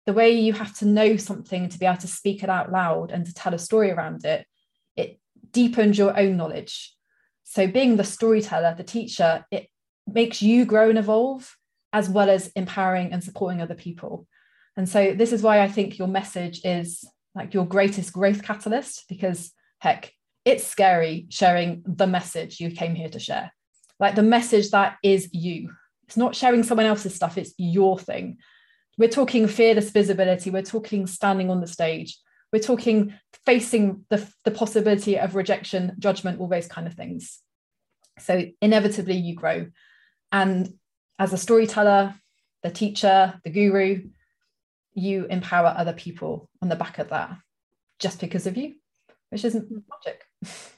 The 0.05 0.13
way 0.13 0.31
you 0.31 0.53
have 0.53 0.75
to 0.79 0.85
know 0.85 1.17
something 1.17 1.69
to 1.69 1.79
be 1.79 1.85
able 1.85 1.97
to 1.97 2.07
speak 2.07 2.43
it 2.43 2.49
out 2.49 2.71
loud 2.71 3.11
and 3.11 3.25
to 3.25 3.33
tell 3.33 3.53
a 3.53 3.59
story 3.59 3.91
around 3.91 4.25
it, 4.25 4.45
it 4.95 5.19
deepens 5.51 5.97
your 5.97 6.17
own 6.17 6.37
knowledge. 6.37 6.95
So 7.43 7.67
being 7.67 7.97
the 7.97 8.03
storyteller, 8.03 8.73
the 8.75 8.83
teacher, 8.83 9.45
it 9.51 9.67
makes 10.07 10.41
you 10.41 10.65
grow 10.65 10.89
and 10.89 10.97
evolve 10.97 11.55
as 11.93 12.09
well 12.09 12.29
as 12.29 12.47
empowering 12.55 13.11
and 13.11 13.23
supporting 13.23 13.61
other 13.61 13.75
people. 13.75 14.27
And 14.77 14.87
so 14.87 15.13
this 15.13 15.33
is 15.33 15.43
why 15.43 15.61
I 15.61 15.67
think 15.67 15.99
your 15.99 16.07
message 16.07 16.61
is 16.63 17.05
like 17.35 17.53
your 17.53 17.65
greatest 17.65 18.13
growth 18.13 18.43
catalyst 18.43 19.05
because 19.07 19.51
heck 19.79 20.11
it's 20.45 20.65
scary 20.65 21.27
sharing 21.29 21.83
the 21.85 22.07
message 22.07 22.59
you 22.59 22.71
came 22.71 22.95
here 22.95 23.09
to 23.09 23.19
share 23.19 23.51
like 23.99 24.15
the 24.15 24.23
message 24.23 24.71
that 24.71 24.97
is 25.03 25.29
you 25.33 25.71
it's 26.07 26.17
not 26.17 26.35
sharing 26.35 26.63
someone 26.63 26.85
else's 26.85 27.15
stuff 27.15 27.37
it's 27.37 27.53
your 27.57 27.97
thing 27.97 28.37
we're 28.97 29.09
talking 29.09 29.47
fearless 29.47 29.89
visibility 29.89 30.49
we're 30.49 30.61
talking 30.61 31.07
standing 31.07 31.49
on 31.49 31.61
the 31.61 31.67
stage 31.67 32.17
we're 32.53 32.59
talking 32.61 33.13
facing 33.45 34.05
the, 34.09 34.27
the 34.43 34.51
possibility 34.51 35.17
of 35.17 35.35
rejection 35.35 35.95
judgment 35.99 36.39
all 36.39 36.47
those 36.47 36.67
kind 36.67 36.87
of 36.87 36.93
things 36.93 37.39
so 38.19 38.43
inevitably 38.61 39.15
you 39.15 39.35
grow 39.35 39.67
and 40.31 40.73
as 41.17 41.33
a 41.33 41.37
storyteller 41.37 42.13
the 42.63 42.69
teacher 42.69 43.39
the 43.43 43.49
guru 43.49 44.03
you 44.93 45.25
empower 45.25 45.73
other 45.75 45.93
people 45.93 46.49
on 46.61 46.69
the 46.69 46.75
back 46.75 46.99
of 46.99 47.09
that 47.09 47.37
just 47.99 48.19
because 48.19 48.47
of 48.47 48.57
you, 48.57 48.75
which 49.29 49.45
isn't 49.45 49.71
logic. 49.89 50.25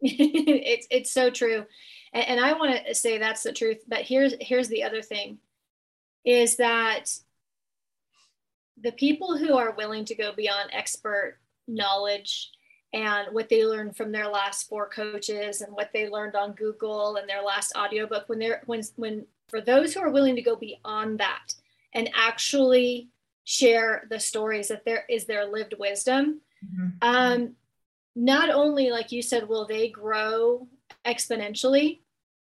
it's 0.00 0.86
it's 0.90 1.12
so 1.12 1.30
true. 1.30 1.64
And, 2.12 2.28
and 2.28 2.40
I 2.40 2.52
want 2.54 2.86
to 2.86 2.94
say 2.94 3.18
that's 3.18 3.42
the 3.42 3.52
truth. 3.52 3.78
But 3.86 4.00
here's 4.00 4.34
here's 4.40 4.68
the 4.68 4.82
other 4.82 5.02
thing 5.02 5.38
is 6.24 6.56
that 6.56 7.10
the 8.82 8.92
people 8.92 9.36
who 9.36 9.56
are 9.56 9.72
willing 9.72 10.04
to 10.04 10.14
go 10.14 10.32
beyond 10.32 10.70
expert 10.72 11.38
knowledge 11.66 12.50
and 12.92 13.34
what 13.34 13.48
they 13.48 13.64
learned 13.64 13.96
from 13.96 14.12
their 14.12 14.28
last 14.28 14.68
four 14.68 14.88
coaches 14.88 15.60
and 15.60 15.72
what 15.74 15.90
they 15.92 16.08
learned 16.08 16.36
on 16.36 16.52
Google 16.52 17.16
and 17.16 17.28
their 17.28 17.42
last 17.42 17.72
audiobook 17.76 18.28
when 18.28 18.38
they're 18.38 18.62
when 18.66 18.82
when 18.96 19.26
for 19.48 19.60
those 19.60 19.92
who 19.92 20.00
are 20.00 20.10
willing 20.10 20.36
to 20.36 20.42
go 20.42 20.56
beyond 20.56 21.18
that 21.18 21.54
and 21.92 22.08
actually 22.14 23.08
share 23.44 24.06
the 24.10 24.20
stories 24.20 24.68
that 24.68 24.84
there 24.84 25.04
is 25.08 25.26
their 25.26 25.44
lived 25.44 25.74
wisdom 25.78 26.40
mm-hmm. 26.64 26.88
um, 27.02 27.54
not 28.16 28.48
only 28.48 28.90
like 28.90 29.12
you 29.12 29.22
said 29.22 29.48
will 29.48 29.66
they 29.66 29.88
grow 29.88 30.66
exponentially 31.04 32.00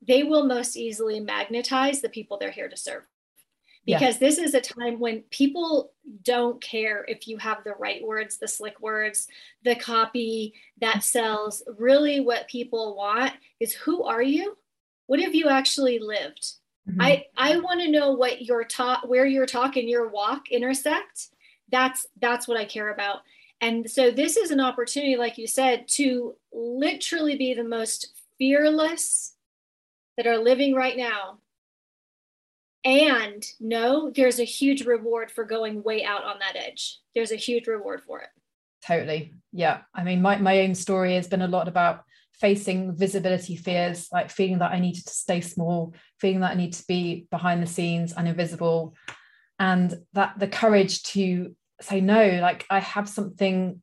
they 0.08 0.24
will 0.24 0.46
most 0.46 0.78
easily 0.78 1.20
magnetize 1.20 2.00
the 2.02 2.10
people 2.10 2.38
they're 2.38 2.52
here 2.52 2.70
to 2.70 2.78
serve 2.78 3.04
because 3.88 4.22
yeah. 4.22 4.28
this 4.28 4.38
is 4.38 4.54
a 4.54 4.62
time 4.62 5.00
when 5.00 5.22
people 5.32 5.92
don't 6.24 6.62
care 6.62 7.04
if 7.08 7.28
you 7.28 7.38
have 7.38 7.64
the 7.64 7.74
right 7.80 8.06
words 8.06 8.38
the 8.38 8.48
slick 8.48 8.80
words 8.80 9.28
the 9.64 9.76
copy 9.76 10.54
that 10.80 11.04
sells 11.04 11.64
really 11.80 12.20
what 12.20 12.48
people 12.48 12.96
want 12.96 13.34
is 13.60 13.74
who 13.74 14.04
are 14.04 14.22
you 14.22 14.56
what 15.08 15.20
have 15.20 15.34
you 15.34 15.50
actually 15.50 15.98
lived 15.98 16.58
Mm-hmm. 16.90 17.02
I 17.02 17.26
I 17.38 17.58
want 17.58 17.82
to 17.82 17.92
know 17.92 18.12
what 18.12 18.44
your 18.44 18.64
talk, 18.64 19.04
where 19.08 19.26
your 19.26 19.46
talk 19.46 19.76
and 19.76 19.90
your 19.90 20.08
walk 20.08 20.52
intersect. 20.52 21.30
That's 21.70 22.06
that's 22.22 22.48
what 22.48 22.58
I 22.58 22.66
care 22.66 22.90
about. 22.94 23.20
And 23.60 23.90
so 23.90 24.12
this 24.12 24.38
is 24.38 24.52
an 24.52 24.62
opportunity, 24.62 25.18
like 25.18 25.38
you 25.38 25.48
said, 25.48 25.88
to 25.90 26.36
literally 26.54 27.36
be 27.36 27.54
the 27.54 27.64
most 27.64 28.14
fearless 28.38 29.34
that 30.16 30.28
are 30.28 30.38
living 30.38 30.76
right 30.76 30.96
now. 30.96 31.40
And 32.88 33.46
no, 33.60 34.12
there's 34.12 34.40
a 34.40 34.46
huge 34.46 34.86
reward 34.86 35.30
for 35.30 35.44
going 35.44 35.84
way 35.84 36.06
out 36.06 36.24
on 36.24 36.40
that 36.40 36.56
edge. 36.56 37.00
There's 37.14 37.34
a 37.34 37.36
huge 37.36 37.68
reward 37.68 38.02
for 38.02 38.22
it. 38.22 38.30
Totally. 38.86 39.34
Yeah. 39.52 39.82
I 39.94 40.06
mean, 40.06 40.22
my, 40.22 40.38
my 40.38 40.62
own 40.62 40.74
story 40.74 41.16
has 41.16 41.28
been 41.28 41.42
a 41.42 41.50
lot 41.50 41.68
about 41.68 42.04
facing 42.40 42.96
visibility 42.96 43.58
fears, 43.58 44.08
like 44.14 44.30
feeling 44.30 44.60
that 44.60 44.72
I 44.72 44.80
needed 44.80 45.06
to 45.06 45.14
stay 45.14 45.42
small, 45.42 45.96
feeling 46.22 46.40
that 46.40 46.52
I 46.52 46.56
need 46.56 46.72
to 46.74 46.88
be 46.88 47.28
behind 47.30 47.62
the 47.62 47.68
scenes 47.68 48.14
and 48.14 48.26
invisible, 48.26 48.96
and 49.60 49.94
that 50.14 50.40
the 50.40 50.48
courage 50.48 51.04
to 51.04 51.54
say 51.82 52.00
no, 52.00 52.40
like 52.42 52.66
I 52.70 52.80
have 52.80 53.10
something 53.10 53.82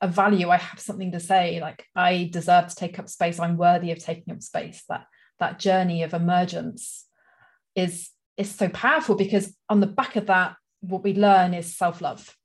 of 0.00 0.12
value, 0.12 0.50
I 0.50 0.58
have 0.58 0.78
something 0.78 1.10
to 1.12 1.20
say, 1.20 1.58
like 1.60 1.84
I 1.96 2.28
deserve 2.32 2.68
to 2.68 2.76
take 2.76 3.00
up 3.00 3.08
space, 3.08 3.40
I'm 3.40 3.56
worthy 3.56 3.90
of 3.90 3.98
taking 3.98 4.32
up 4.34 4.42
space. 4.42 4.84
That 4.88 5.06
that 5.40 5.58
journey 5.58 6.04
of 6.04 6.14
emergence 6.14 7.06
is 7.74 8.10
is 8.36 8.54
so 8.54 8.68
powerful 8.68 9.14
because 9.14 9.54
on 9.68 9.80
the 9.80 9.86
back 9.86 10.16
of 10.16 10.26
that, 10.26 10.56
what 10.80 11.02
we 11.02 11.14
learn 11.14 11.54
is 11.54 11.76
self-love 11.76 12.36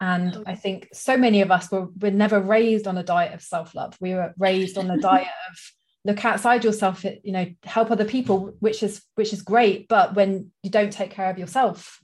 and 0.00 0.36
oh, 0.36 0.42
I 0.46 0.54
think 0.54 0.88
so 0.92 1.16
many 1.16 1.42
of 1.42 1.50
us 1.50 1.70
were, 1.70 1.88
were 2.00 2.10
never 2.10 2.40
raised 2.40 2.86
on 2.86 2.96
a 2.96 3.02
diet 3.02 3.34
of 3.34 3.42
self 3.42 3.74
love. 3.74 3.96
We 4.00 4.14
were 4.14 4.32
raised 4.38 4.78
on 4.78 4.90
a 4.90 4.98
diet 5.00 5.28
of 5.50 5.58
look 6.04 6.24
outside 6.24 6.64
yourself, 6.64 7.04
you 7.04 7.32
know, 7.32 7.46
help 7.64 7.90
other 7.90 8.06
people, 8.06 8.54
which 8.60 8.82
is 8.82 9.02
which 9.14 9.32
is 9.32 9.42
great. 9.42 9.88
But 9.88 10.14
when 10.14 10.50
you 10.62 10.70
don't 10.70 10.92
take 10.92 11.10
care 11.10 11.30
of 11.30 11.38
yourself, 11.38 12.00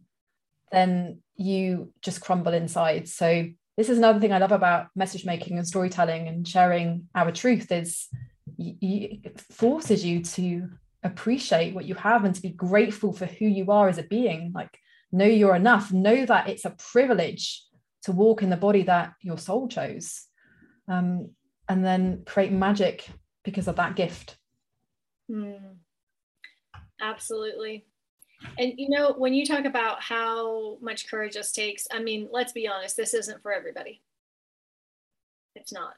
then 0.71 1.21
you 1.37 1.93
just 2.03 2.21
crumble 2.21 2.53
inside. 2.53 3.09
So 3.09 3.47
this 3.79 3.89
is 3.89 3.99
another 3.99 4.21
thing 4.21 4.33
I 4.33 4.39
love 4.39 4.53
about 4.53 4.89
message 4.95 5.25
making 5.25 5.57
and 5.57 5.67
storytelling 5.67 6.29
and 6.29 6.47
sharing 6.47 7.09
our 7.15 7.33
truth 7.33 7.73
is 7.73 8.09
it 8.59 9.41
forces 9.53 10.05
you 10.05 10.23
to 10.23 10.71
appreciate 11.07 11.75
what 11.75 11.87
you 11.87 11.95
have 11.95 12.25
and 12.25 12.35
to 12.35 12.43
be 12.43 12.51
grateful 12.51 13.13
for 13.13 13.27
who 13.27 13.47
you 13.47 13.71
are 13.71 13.89
as 13.89 13.99
a 13.99 14.03
being. 14.03 14.53
Like 14.55 14.79
know 15.13 15.27
you're 15.27 15.57
enough. 15.57 15.93
Know 15.93 16.27
that 16.27 16.49
it's 16.49 16.65
a 16.65 16.77
privilege 16.93 17.63
to 18.07 18.13
walk 18.13 18.41
in 18.41 18.51
the 18.51 18.57
body 18.57 18.83
that 18.85 19.15
your 19.21 19.37
soul 19.37 19.67
chose 19.67 20.27
um, 20.89 21.31
and 21.69 21.85
then 21.85 22.23
create 22.25 22.53
magic 22.53 23.05
because 23.45 23.67
of 23.67 23.77
that 23.77 23.97
gift 23.97 24.37
mm. 25.31 25.59
absolutely 27.01 27.85
and 28.59 28.75
you 28.77 28.89
know 28.89 29.15
when 29.19 29.35
you 29.35 29.45
talk 29.45 29.65
about 29.65 30.01
how 30.01 30.79
much 30.81 31.11
courage 31.11 31.35
this 31.35 31.51
takes 31.51 31.89
i 31.93 31.99
mean 31.99 32.29
let's 32.31 32.53
be 32.53 32.69
honest 32.69 32.97
this 32.97 33.13
isn't 33.13 33.43
for 33.43 33.53
everybody 33.53 34.03
it's 35.57 35.73
not 35.73 35.95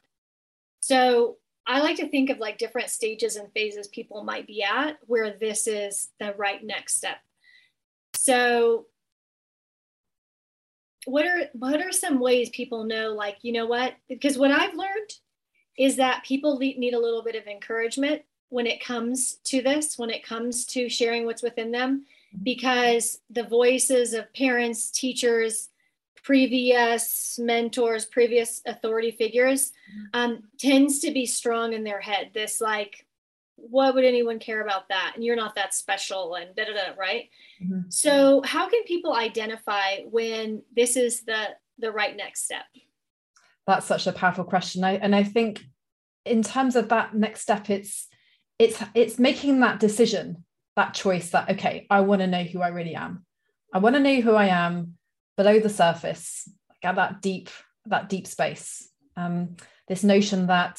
so 0.81 1.37
i 1.67 1.79
like 1.79 1.97
to 1.97 2.07
think 2.07 2.29
of 2.29 2.39
like 2.39 2.57
different 2.57 2.89
stages 2.89 3.35
and 3.35 3.51
phases 3.53 3.87
people 3.87 4.23
might 4.23 4.47
be 4.47 4.63
at 4.63 4.97
where 5.05 5.31
this 5.31 5.67
is 5.67 6.09
the 6.19 6.33
right 6.37 6.63
next 6.63 6.95
step. 6.95 7.17
So 8.15 8.85
what 11.05 11.25
are 11.25 11.45
what 11.53 11.81
are 11.81 11.91
some 11.91 12.19
ways 12.19 12.49
people 12.49 12.83
know 12.83 13.13
like 13.13 13.37
you 13.41 13.53
know 13.53 13.65
what? 13.65 13.95
Because 14.07 14.37
what 14.37 14.51
i've 14.51 14.75
learned 14.75 15.11
is 15.77 15.95
that 15.95 16.25
people 16.25 16.59
need 16.59 16.93
a 16.93 16.99
little 16.99 17.23
bit 17.23 17.35
of 17.35 17.47
encouragement 17.47 18.21
when 18.49 18.67
it 18.67 18.83
comes 18.83 19.35
to 19.45 19.61
this 19.61 19.97
when 19.97 20.09
it 20.09 20.25
comes 20.25 20.65
to 20.65 20.89
sharing 20.89 21.25
what's 21.25 21.43
within 21.43 21.71
them 21.71 22.05
because 22.43 23.19
the 23.29 23.43
voices 23.43 24.13
of 24.13 24.31
parents 24.33 24.91
teachers 24.91 25.68
previous 26.23 27.39
mentors 27.41 28.05
previous 28.05 28.61
authority 28.65 29.11
figures 29.11 29.71
um, 30.13 30.43
tends 30.59 30.99
to 30.99 31.11
be 31.11 31.25
strong 31.25 31.73
in 31.73 31.83
their 31.83 32.01
head. 32.01 32.31
This 32.33 32.61
like 32.61 33.05
what 33.55 33.93
would 33.93 34.05
anyone 34.05 34.39
care 34.39 34.61
about 34.61 34.87
that? 34.87 35.11
And 35.15 35.23
you're 35.23 35.35
not 35.35 35.55
that 35.55 35.73
special 35.73 36.35
and 36.35 36.55
da 36.55 36.65
da 36.65 36.73
da 36.73 36.93
right? 36.97 37.29
Mm-hmm. 37.61 37.89
so 37.89 38.41
how 38.45 38.69
can 38.69 38.83
people 38.83 39.13
identify 39.13 39.97
when 40.09 40.61
this 40.75 40.95
is 40.95 41.21
the 41.21 41.49
the 41.77 41.91
right 41.91 42.15
next 42.15 42.45
step? 42.45 42.65
That's 43.67 43.85
such 43.85 44.07
a 44.07 44.11
powerful 44.11 44.45
question. 44.45 44.83
I, 44.83 44.93
and 44.95 45.15
i 45.15 45.23
think 45.23 45.63
in 46.25 46.43
terms 46.43 46.75
of 46.75 46.89
that 46.89 47.15
next 47.15 47.41
step 47.41 47.69
it's 47.69 48.07
it's 48.57 48.81
it's 48.93 49.19
making 49.19 49.61
that 49.61 49.79
decision 49.79 50.43
that 50.75 50.93
choice 50.93 51.31
that 51.31 51.49
okay 51.49 51.87
i 51.89 52.01
want 52.01 52.21
to 52.21 52.27
know 52.27 52.43
who 52.43 52.61
i 52.61 52.69
really 52.69 52.95
am. 52.95 53.25
I 53.73 53.79
want 53.79 53.95
to 53.95 53.99
know 53.99 54.21
who 54.21 54.33
i 54.33 54.47
am 54.47 54.98
below 55.39 55.57
the 55.59 55.75
surface 55.83 56.25
at 56.83 56.95
that 56.95 57.21
deep 57.21 57.49
that 57.93 58.09
deep 58.13 58.27
space 58.27 58.89
um, 59.19 59.55
this 59.87 60.03
notion 60.03 60.47
that 60.47 60.75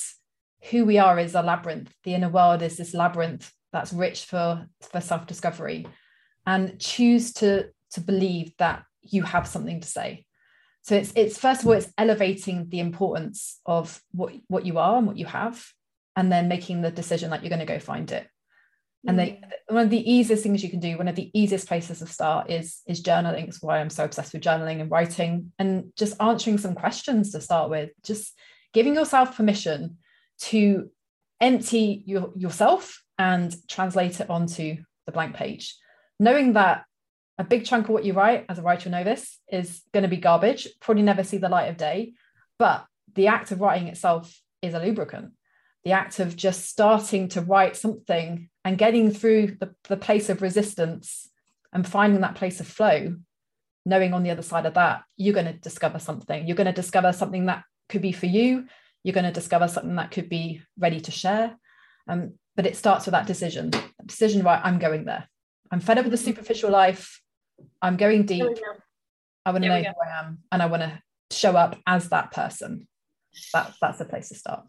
who 0.71 0.85
we 0.85 0.99
are 0.99 1.19
is 1.19 1.35
a 1.35 1.43
labyrinth. 1.43 1.93
The 2.05 2.15
inner 2.15 2.29
world 2.29 2.63
is 2.63 2.77
this 2.77 2.95
labyrinth 2.95 3.53
that's 3.73 3.93
rich 3.93 4.25
for, 4.25 4.67
for 4.81 5.01
self-discovery. 5.01 5.87
And 6.47 6.79
choose 6.81 7.33
to, 7.35 7.71
to 7.93 8.01
believe 8.01 8.53
that 8.59 8.85
you 9.03 9.23
have 9.23 9.47
something 9.47 9.81
to 9.81 9.89
say. 9.89 10.27
So 10.83 10.95
it's 10.95 11.13
it's 11.15 11.39
first 11.39 11.61
of 11.61 11.67
all, 11.67 11.75
it's 11.75 11.93
elevating 11.99 12.69
the 12.71 12.81
importance 12.81 13.61
of 13.67 14.01
what, 14.13 14.33
what 14.49 14.65
you 14.65 14.79
are 14.79 14.97
and 14.97 15.07
what 15.07 15.19
you 15.19 15.27
have, 15.27 15.63
and 16.17 16.33
then 16.33 16.49
making 16.49 16.81
the 16.81 16.91
decision 16.91 17.31
that 17.31 17.43
you're 17.43 17.51
going 17.51 17.67
to 17.67 17.67
go 17.67 17.79
find 17.79 18.11
it. 18.11 18.27
And 19.07 19.19
they, 19.19 19.29
mm. 19.31 19.51
one 19.69 19.85
of 19.85 19.91
the 19.91 20.11
easiest 20.11 20.43
things 20.43 20.63
you 20.63 20.69
can 20.69 20.81
do, 20.81 20.99
one 20.99 21.09
of 21.09 21.17
the 21.17 21.31
easiest 21.33 21.67
places 21.67 22.01
to 22.01 22.07
start 22.07 22.51
is 22.51 22.83
is 22.87 23.03
journaling. 23.03 23.49
It's 23.49 23.63
why 23.63 23.79
I'm 23.79 23.91
so 23.91 24.05
obsessed 24.05 24.33
with 24.33 24.43
journaling 24.43 24.81
and 24.81 24.91
writing, 24.91 25.53
and 25.59 25.93
just 25.97 26.21
answering 26.21 26.59
some 26.59 26.75
questions 26.75 27.33
to 27.33 27.41
start 27.41 27.71
with. 27.71 27.91
Just 28.05 28.39
giving 28.73 28.95
yourself 28.95 29.37
permission 29.37 29.99
to 30.41 30.91
empty 31.41 32.03
your, 32.07 32.33
yourself 32.37 33.03
and 33.19 33.55
translate 33.69 34.21
it 34.21 34.29
onto 34.29 34.77
the 35.07 35.13
blank 35.13 35.35
page, 35.35 35.77
knowing 36.19 36.53
that 36.53 36.85
a 37.39 37.45
big 37.45 37.65
chunk 37.65 37.87
of 37.87 37.95
what 37.95 38.05
you 38.05 38.13
write 38.13 38.45
as 38.51 38.59
a 38.59 38.63
writer 38.63 38.91
novice 38.91 39.39
is 39.51 39.81
going 39.93 40.03
to 40.03 40.09
be 40.09 40.19
garbage, 40.19 40.69
probably 40.81 41.03
never 41.03 41.25
see 41.25 41.39
the 41.39 41.49
light 41.49 41.69
of 41.69 41.79
day. 41.79 42.13
But 42.59 42.85
the 43.15 43.29
act 43.29 43.51
of 43.51 43.63
writing 43.63 43.89
itself 43.89 44.39
is 44.61 44.75
a 44.75 44.79
lubricant. 44.79 45.33
The 45.85 45.93
act 45.93 46.21
of 46.21 46.37
just 46.37 46.69
starting 46.69 47.29
to 47.29 47.41
write 47.41 47.77
something 47.77 48.49
and 48.65 48.79
getting 48.79 49.11
through 49.11 49.57
the, 49.61 49.75
the 49.89 49.97
place 49.97 50.29
of 50.29 50.43
resistance 50.43 51.31
and 51.73 51.87
finding 51.87 52.21
that 52.21 52.35
place 52.35 52.61
of 52.61 52.67
flow, 52.67 53.17
knowing 53.87 54.13
on 54.13 54.23
the 54.23 54.31
other 54.31 54.43
side 54.43 54.67
of 54.67 54.75
that, 54.75 55.03
you're 55.17 55.35
going 55.35 55.47
to 55.47 55.55
discover 55.55 55.99
something. 55.99 56.47
You're 56.47 56.57
going 56.57 56.67
to 56.67 56.73
discover 56.73 57.13
something 57.13 57.47
that 57.47 57.65
could 57.89 58.03
be 58.03 58.13
for 58.13 58.27
you 58.27 58.67
you're 59.03 59.15
going 59.15 59.25
to 59.25 59.33
discover 59.33 59.69
something 59.69 59.97
that 59.97 60.11
could 60.11 60.29
be 60.29 60.63
ready 60.79 61.01
to 61.01 61.11
share. 61.11 61.57
Um, 62.09 62.35
but 62.57 62.67
it 62.67 62.77
starts 62.77 63.07
with 63.07 63.13
that 63.13 63.27
decision 63.27 63.71
decision, 64.05 64.43
right? 64.43 64.61
I'm 64.63 64.79
going 64.79 65.05
there. 65.05 65.29
I'm 65.71 65.81
fed 65.81 65.99
up 65.99 66.05
with 66.05 66.13
the 66.13 66.19
superficial 66.19 66.71
life. 66.71 67.21
I'm 67.81 67.97
going 67.97 68.27
deep. 68.27 68.45
I 69.47 69.53
want 69.53 69.63
to 69.63 69.69
know 69.69 69.79
who 69.79 69.89
I 70.05 70.19
am 70.19 70.39
and 70.51 70.63
I 70.63 70.67
want 70.67 70.83
to 70.83 71.01
show 71.31 71.57
up 71.57 71.79
as 71.87 72.09
that 72.09 72.33
person. 72.33 72.89
That, 73.55 73.73
that's 73.81 73.99
the 73.99 74.05
place 74.05 74.29
to 74.31 74.35
start. 74.35 74.67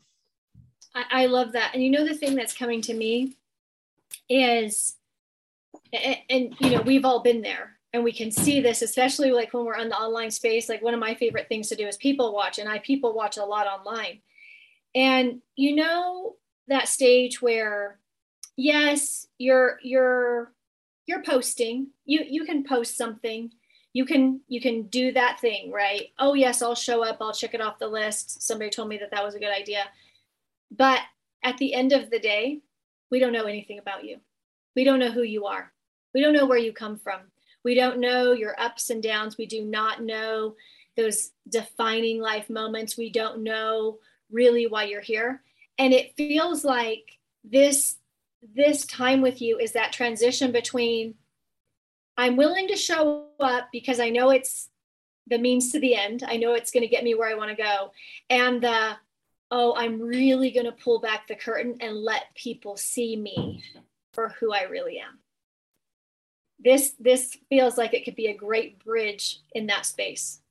I, 0.93 1.03
I 1.11 1.25
love 1.27 1.53
that. 1.53 1.71
And 1.73 1.83
you 1.83 1.89
know, 1.89 2.05
the 2.05 2.15
thing 2.15 2.35
that's 2.35 2.53
coming 2.53 2.81
to 2.81 2.93
me 2.93 3.37
is, 4.29 4.95
and, 5.93 6.17
and 6.29 6.55
you 6.59 6.71
know, 6.71 6.81
we've 6.81 7.05
all 7.05 7.21
been 7.21 7.41
there 7.41 7.77
and 7.93 8.03
we 8.03 8.11
can 8.11 8.31
see 8.31 8.61
this 8.61 8.81
especially 8.81 9.31
like 9.31 9.53
when 9.53 9.65
we're 9.65 9.77
on 9.77 9.89
the 9.89 9.97
online 9.97 10.31
space 10.31 10.69
like 10.69 10.81
one 10.81 10.93
of 10.93 10.99
my 10.99 11.13
favorite 11.13 11.47
things 11.47 11.67
to 11.69 11.75
do 11.75 11.87
is 11.87 11.97
people 11.97 12.33
watch 12.33 12.57
and 12.57 12.69
i 12.69 12.79
people 12.79 13.13
watch 13.13 13.37
a 13.37 13.43
lot 13.43 13.67
online. 13.67 14.19
And 14.93 15.41
you 15.55 15.75
know 15.75 16.35
that 16.67 16.87
stage 16.87 17.41
where 17.41 17.97
yes 18.57 19.27
you're 19.37 19.79
you're 19.81 20.51
you're 21.05 21.23
posting 21.23 21.87
you 22.05 22.25
you 22.27 22.43
can 22.45 22.63
post 22.63 22.97
something 22.97 23.51
you 23.93 24.05
can 24.05 24.41
you 24.47 24.61
can 24.61 24.83
do 24.83 25.11
that 25.13 25.39
thing 25.39 25.71
right? 25.71 26.09
Oh 26.19 26.33
yes 26.33 26.61
i'll 26.61 26.75
show 26.75 27.03
up 27.03 27.17
i'll 27.21 27.33
check 27.33 27.53
it 27.53 27.61
off 27.61 27.79
the 27.79 27.87
list. 27.87 28.41
Somebody 28.41 28.69
told 28.69 28.89
me 28.89 28.97
that 28.97 29.11
that 29.11 29.23
was 29.23 29.35
a 29.35 29.39
good 29.39 29.55
idea 29.55 29.85
but 30.71 30.99
at 31.43 31.57
the 31.57 31.73
end 31.73 31.91
of 31.91 32.09
the 32.09 32.19
day 32.19 32.59
we 33.09 33.19
don't 33.19 33.33
know 33.33 33.45
anything 33.45 33.79
about 33.79 34.03
you 34.05 34.17
we 34.75 34.83
don't 34.83 34.99
know 34.99 35.11
who 35.11 35.23
you 35.23 35.45
are 35.45 35.71
we 36.13 36.21
don't 36.21 36.33
know 36.33 36.45
where 36.45 36.57
you 36.57 36.73
come 36.73 36.97
from 36.97 37.21
we 37.63 37.75
don't 37.75 37.99
know 37.99 38.31
your 38.31 38.59
ups 38.59 38.89
and 38.89 39.03
downs. 39.03 39.37
We 39.37 39.45
do 39.45 39.63
not 39.63 40.01
know 40.01 40.55
those 40.97 41.31
defining 41.47 42.19
life 42.19 42.49
moments. 42.49 42.97
We 42.97 43.09
don't 43.09 43.43
know 43.43 43.99
really 44.31 44.67
why 44.67 44.85
you're 44.85 45.01
here. 45.01 45.41
And 45.77 45.93
it 45.93 46.15
feels 46.15 46.63
like 46.63 47.19
this 47.43 47.97
this 48.55 48.85
time 48.87 49.21
with 49.21 49.39
you 49.39 49.59
is 49.59 49.73
that 49.73 49.93
transition 49.93 50.51
between 50.51 51.13
I'm 52.17 52.35
willing 52.35 52.67
to 52.69 52.75
show 52.75 53.27
up 53.39 53.69
because 53.71 53.99
I 53.99 54.09
know 54.09 54.31
it's 54.31 54.69
the 55.27 55.37
means 55.37 55.71
to 55.71 55.79
the 55.79 55.95
end. 55.95 56.23
I 56.27 56.37
know 56.37 56.53
it's 56.53 56.71
going 56.71 56.81
to 56.81 56.89
get 56.89 57.03
me 57.03 57.13
where 57.13 57.29
I 57.29 57.35
want 57.35 57.55
to 57.55 57.63
go. 57.63 57.91
And 58.29 58.61
the 58.61 58.97
oh, 59.51 59.75
I'm 59.75 60.01
really 60.01 60.51
going 60.51 60.65
to 60.65 60.71
pull 60.71 60.99
back 60.99 61.27
the 61.27 61.35
curtain 61.35 61.75
and 61.81 61.95
let 61.95 62.33
people 62.35 62.77
see 62.77 63.15
me 63.15 63.63
for 64.13 64.29
who 64.39 64.53
I 64.53 64.63
really 64.63 64.99
am. 64.99 65.19
This 66.59 66.93
this 66.99 67.37
feels 67.49 67.77
like 67.77 67.93
it 67.93 68.05
could 68.05 68.15
be 68.15 68.27
a 68.27 68.35
great 68.35 68.83
bridge 68.83 69.39
in 69.53 69.67
that 69.67 69.85
space. 69.85 70.41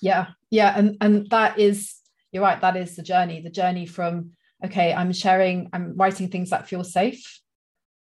Yeah 0.00 0.26
yeah 0.50 0.74
and 0.76 0.96
and 1.00 1.30
that 1.30 1.58
is 1.58 1.96
you're 2.32 2.42
right 2.42 2.60
that 2.60 2.76
is 2.76 2.96
the 2.96 3.02
journey 3.02 3.40
the 3.40 3.50
journey 3.50 3.86
from 3.86 4.32
okay 4.64 4.92
i'm 4.92 5.12
sharing 5.12 5.70
i'm 5.72 5.96
writing 5.96 6.28
things 6.28 6.50
that 6.50 6.68
feel 6.68 6.84
safe 6.84 7.40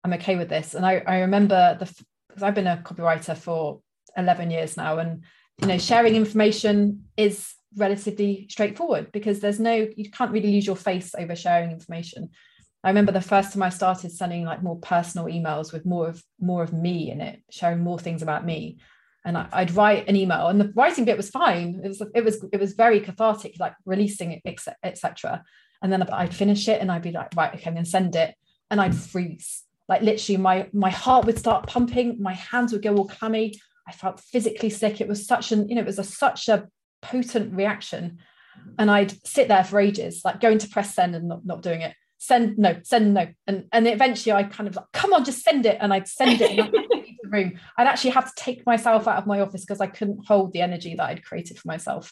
i'm 0.04 0.14
okay 0.14 0.36
with 0.36 0.50
this. 0.50 0.76
And 0.76 0.86
i, 0.86 1.02
I 1.08 1.20
remember 1.20 1.78
the 1.80 1.86
because 2.28 2.44
i've 2.44 2.56
been 2.56 2.68
a 2.68 2.78
copywriter 2.78 3.38
for 3.38 3.82
11 4.16 4.52
years 4.52 4.78
now 4.78 5.00
and 5.00 5.24
you 5.62 5.68
know 5.68 5.78
sharing 5.78 6.16
information 6.16 7.06
is 7.18 7.54
relatively 7.78 8.48
straightforward 8.50 9.12
because 9.12 9.40
there's 9.40 9.60
no 9.60 9.88
you 9.96 10.10
can't 10.12 10.32
really 10.32 10.52
lose 10.52 10.66
your 10.66 10.76
face 10.76 11.14
over 11.18 11.36
sharing 11.36 11.72
information 11.72 12.30
I 12.84 12.90
remember 12.90 13.14
the 13.14 13.22
first 13.22 13.54
time 13.54 13.64
I 13.64 13.70
started 13.70 14.12
sending 14.12 14.44
like 14.44 14.62
more 14.62 14.78
personal 14.78 15.28
emails 15.28 15.72
with 15.72 15.86
more 15.86 16.10
of 16.10 16.24
more 16.40 16.64
of 16.64 16.74
me 16.74 17.10
in 17.12 17.22
it, 17.22 17.42
sharing 17.50 17.80
more 17.80 17.98
things 17.98 18.22
about 18.22 18.46
me. 18.46 18.80
And 19.26 19.38
I, 19.38 19.62
would 19.62 19.74
write 19.74 20.10
an 20.10 20.18
email, 20.18 20.48
and 20.48 20.60
the 20.60 20.74
writing 20.76 21.06
bit 21.06 21.16
was 21.16 21.30
fine. 21.30 21.80
It 21.82 21.88
was 21.88 22.02
it 22.14 22.26
was 22.26 22.46
it 22.52 22.60
was 22.60 22.74
very 22.74 23.00
cathartic, 23.00 23.56
like 23.58 23.74
releasing 23.86 24.34
it, 24.34 24.42
etc. 24.84 25.44
And 25.82 25.94
then 25.94 26.04
I'd 26.04 26.36
finish 26.36 26.68
it, 26.68 26.82
and 26.82 26.92
I'd 26.92 27.02
be 27.02 27.12
like, 27.12 27.30
right, 27.38 27.54
okay, 27.56 27.70
I'm 27.70 27.76
gonna 27.76 27.86
send 27.86 28.18
it, 28.18 28.36
and 28.70 28.82
I'd 28.82 28.96
freeze. 28.96 29.64
Like 29.88 30.02
literally, 30.02 30.38
my 30.38 30.68
my 30.74 30.90
heart 30.90 31.26
would 31.26 31.40
start 31.40 31.68
pumping, 31.68 32.22
my 32.22 32.34
hands 32.34 32.74
would 32.74 32.82
go 32.82 32.98
all 32.98 33.08
clammy. 33.08 33.54
I 33.88 33.94
felt 33.94 34.20
physically 34.20 34.70
sick. 34.70 35.00
It 35.00 35.08
was 35.08 35.26
such 35.26 35.54
an 35.54 35.70
you 35.70 35.76
know 35.76 35.82
it 35.82 35.88
was 35.88 36.00
a, 36.00 36.04
such 36.04 36.50
a 36.50 36.68
potent 37.04 37.54
reaction, 37.54 38.20
and 38.80 38.90
I'd 38.90 39.26
sit 39.28 39.48
there 39.48 39.64
for 39.64 39.80
ages, 39.80 40.22
like 40.26 40.40
going 40.40 40.58
to 40.60 40.68
press 40.68 40.96
send 40.96 41.16
and 41.16 41.28
not 41.28 41.46
not 41.46 41.62
doing 41.62 41.82
it. 41.82 41.94
Send 42.18 42.58
no 42.58 42.80
send 42.84 43.14
no. 43.14 43.28
And 43.46 43.66
and 43.72 43.88
eventually 43.88 44.32
i 44.32 44.44
kind 44.44 44.68
of 44.68 44.76
like 44.76 44.92
come 44.94 45.14
on 45.14 45.26
just 45.26 45.44
send 45.44 45.66
it. 45.66 45.78
And 45.80 45.94
i'd 45.94 46.08
send 46.08 46.42
it 46.42 46.60
I'd 46.60 46.72
the 46.72 47.30
room. 47.30 47.60
I'd 47.78 47.88
actually 47.88 48.12
have 48.12 48.34
to 48.34 48.42
take 48.42 48.66
myself 48.66 49.08
out 49.08 49.18
of 49.18 49.28
my 49.28 49.42
office 49.42 49.62
because 49.62 49.82
i 49.82 49.88
couldn't 49.88 50.26
hold 50.28 50.54
the 50.54 50.62
energy 50.62 50.96
that 50.96 51.10
i'd 51.10 51.26
created 51.26 51.60
for 51.60 51.68
myself. 51.68 52.12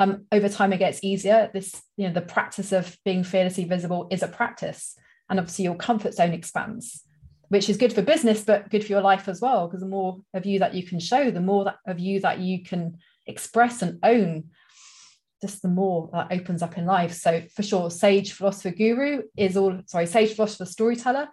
Um, 0.00 0.26
over 0.32 0.48
time 0.48 0.72
it 0.72 0.78
gets 0.78 1.02
easier. 1.02 1.50
This 1.52 1.82
you 1.96 2.06
know 2.06 2.14
the 2.14 2.20
practice 2.20 2.72
of 2.72 2.96
being 3.04 3.24
fearlessly 3.24 3.64
visible 3.64 4.08
is 4.10 4.22
a 4.22 4.28
practice. 4.28 4.96
And 5.28 5.38
obviously 5.38 5.64
your 5.64 5.76
comfort 5.76 6.14
zone 6.14 6.32
expands 6.32 7.02
which 7.48 7.68
is 7.68 7.76
good 7.76 7.92
for 7.92 8.00
business 8.00 8.44
but 8.44 8.70
good 8.70 8.82
for 8.82 8.90
your 8.90 9.02
life 9.02 9.28
as 9.28 9.42
well 9.42 9.66
because 9.66 9.80
the 9.80 9.86
more 9.86 10.18
of 10.32 10.46
you 10.46 10.58
that 10.58 10.72
you 10.72 10.82
can 10.82 10.98
show 10.98 11.30
the 11.30 11.38
more 11.38 11.64
that 11.64 11.76
of 11.86 11.98
you 11.98 12.18
that 12.18 12.38
you 12.38 12.62
can 12.64 12.96
express 13.26 13.82
and 13.82 13.98
own 14.02 14.50
just 15.42 15.60
the 15.60 15.68
more 15.68 16.08
that 16.12 16.28
opens 16.30 16.62
up 16.62 16.78
in 16.78 16.86
life. 16.86 17.12
So 17.12 17.42
for 17.54 17.62
sure, 17.64 17.90
Sage 17.90 18.32
Philosopher 18.32 18.70
Guru 18.70 19.22
is 19.36 19.56
all 19.56 19.80
sorry, 19.86 20.06
Sage 20.06 20.34
Philosopher 20.34 20.64
Storyteller 20.64 21.28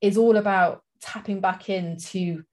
is 0.00 0.16
all 0.16 0.36
about 0.36 0.82
tapping 1.00 1.40
back 1.40 1.68
into 1.68 2.44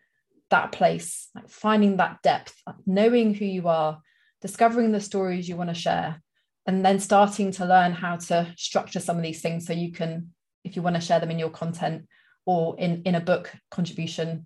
that 0.49 0.71
place, 0.71 1.29
like 1.35 1.49
finding 1.49 1.97
that 1.97 2.21
depth, 2.23 2.55
knowing 2.85 3.33
who 3.33 3.45
you 3.45 3.67
are, 3.67 4.01
discovering 4.41 4.91
the 4.91 4.99
stories 4.99 5.47
you 5.47 5.55
want 5.55 5.69
to 5.69 5.75
share, 5.75 6.21
and 6.65 6.83
then 6.83 6.99
starting 6.99 7.51
to 7.51 7.65
learn 7.65 7.91
how 7.91 8.15
to 8.15 8.51
structure 8.57 8.99
some 8.99 9.17
of 9.17 9.23
these 9.23 9.41
things 9.41 9.65
so 9.65 9.73
you 9.73 9.91
can, 9.91 10.31
if 10.63 10.75
you 10.75 10.81
want 10.81 10.95
to 10.95 11.01
share 11.01 11.19
them 11.19 11.31
in 11.31 11.39
your 11.39 11.49
content 11.49 12.07
or 12.45 12.77
in, 12.79 13.03
in 13.03 13.15
a 13.15 13.21
book 13.21 13.51
contribution, 13.69 14.45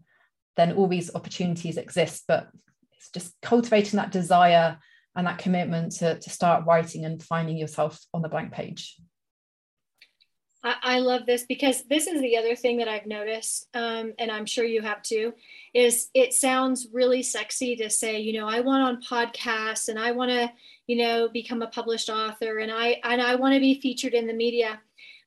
then 0.57 0.73
all 0.73 0.87
these 0.87 1.13
opportunities 1.15 1.77
exist. 1.77 2.25
But 2.27 2.49
it's 2.99 3.11
just 3.11 3.33
cultivating 3.41 3.97
that 3.97 4.11
desire 4.11 4.77
and 5.15 5.25
that 5.25 5.37
commitment 5.37 5.93
to, 5.93 6.19
to 6.19 6.29
start 6.29 6.65
writing 6.65 7.05
and 7.05 7.23
finding 7.23 7.57
yourself 7.57 7.99
on 8.13 8.21
the 8.21 8.29
blank 8.29 8.51
page. 8.51 8.97
I, 10.61 10.99
love 10.99 11.25
this 11.25 11.45
because 11.47 11.83
this 11.83 12.05
is 12.05 12.19
the 12.21 12.35
other 12.35 12.53
thing 12.53 12.77
that 12.77 12.89
I've 12.89 13.05
noticed, 13.05 13.67
um, 13.73 14.11
and 14.19 14.29
I'm 14.29 14.45
sure 14.45 14.65
you 14.65 14.81
have 14.81 15.01
too, 15.01 15.33
is 15.73 16.09
it 16.13 16.33
sounds 16.33 16.89
really 16.91 17.23
sexy 17.23 17.77
to 17.77 17.89
say, 17.89 18.19
you 18.19 18.33
know, 18.33 18.45
I 18.45 18.59
want 18.59 18.83
on 18.83 19.01
podcasts 19.01 19.87
and 19.87 19.97
I 19.97 20.11
want 20.11 20.31
to, 20.31 20.51
you 20.85 20.97
know, 20.97 21.29
become 21.29 21.61
a 21.61 21.67
published 21.67 22.09
author 22.09 22.57
and 22.57 22.69
I 22.69 22.99
and 23.05 23.21
I 23.21 23.35
want 23.35 23.53
to 23.53 23.61
be 23.61 23.79
featured 23.79 24.13
in 24.13 24.27
the 24.27 24.33
media. 24.33 24.81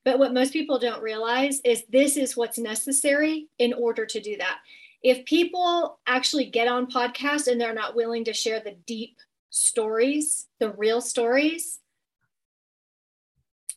But 0.04 0.18
what 0.18 0.34
most 0.34 0.52
people 0.52 0.78
don't 0.78 1.02
realize 1.02 1.60
is 1.64 1.84
this 1.88 2.18
is 2.18 2.36
what's 2.36 2.58
necessary 2.58 3.48
in 3.58 3.72
order 3.72 4.04
to 4.04 4.20
do 4.20 4.36
that. 4.36 4.58
If 5.02 5.24
people 5.24 5.98
actually 6.06 6.46
get 6.46 6.68
on 6.68 6.90
podcasts 6.90 7.48
and 7.48 7.60
they're 7.60 7.74
not 7.74 7.96
willing 7.96 8.24
to 8.24 8.32
share 8.32 8.60
the 8.60 8.76
deep 8.86 9.18
stories, 9.50 10.46
the 10.60 10.70
real 10.70 11.00
stories, 11.00 11.80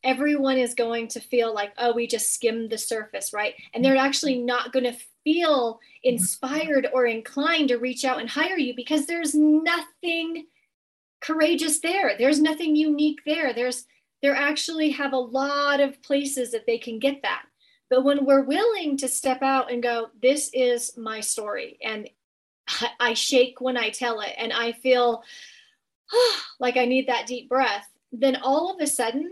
everyone 0.04 0.58
is 0.58 0.76
going 0.76 1.08
to 1.10 1.20
feel 1.20 1.54
like, 1.54 1.74
oh, 1.78 1.94
we 1.94 2.06
just 2.08 2.34
skimmed 2.34 2.70
the 2.70 2.78
surface, 2.78 3.34
right? 3.34 3.56
And 3.74 3.84
they're 3.84 3.98
actually 3.98 4.38
not 4.38 4.72
going 4.72 4.86
to 4.86 4.98
feel 5.24 5.80
inspired 6.04 6.88
or 6.94 7.08
inclined 7.08 7.70
to 7.70 7.78
reach 7.78 8.06
out 8.06 8.20
and 8.20 8.30
hire 8.30 8.58
you 8.58 8.76
because 8.76 9.08
there's 9.08 9.34
nothing 9.34 10.46
courageous 11.22 11.80
there. 11.80 12.16
There's 12.18 12.40
nothing 12.40 12.76
unique 12.76 13.22
there. 13.26 13.54
There's 13.54 13.86
there 14.22 14.36
actually 14.36 14.92
have 14.92 15.14
a 15.14 15.18
lot 15.18 15.80
of 15.80 16.02
places 16.02 16.52
that 16.52 16.66
they 16.66 16.78
can 16.78 17.00
get 17.00 17.22
that. 17.24 17.44
But 17.96 18.04
when 18.04 18.26
we're 18.26 18.44
willing 18.44 18.98
to 18.98 19.08
step 19.08 19.42
out 19.42 19.72
and 19.72 19.82
go, 19.82 20.10
this 20.22 20.50
is 20.54 20.98
my 20.98 21.22
story, 21.22 21.78
and 21.82 22.10
I 23.00 23.14
shake 23.14 23.62
when 23.62 23.78
I 23.78 23.90
tell 23.90 24.20
it, 24.20 24.34
and 24.38 24.52
I 24.52 24.74
feel 24.74 25.24
oh, 26.12 26.40
like 26.60 26.76
I 26.76 26.84
need 26.84 27.08
that 27.08 27.26
deep 27.26 27.48
breath, 27.48 27.88
then 28.12 28.36
all 28.36 28.74
of 28.74 28.82
a 28.82 28.86
sudden 28.88 29.32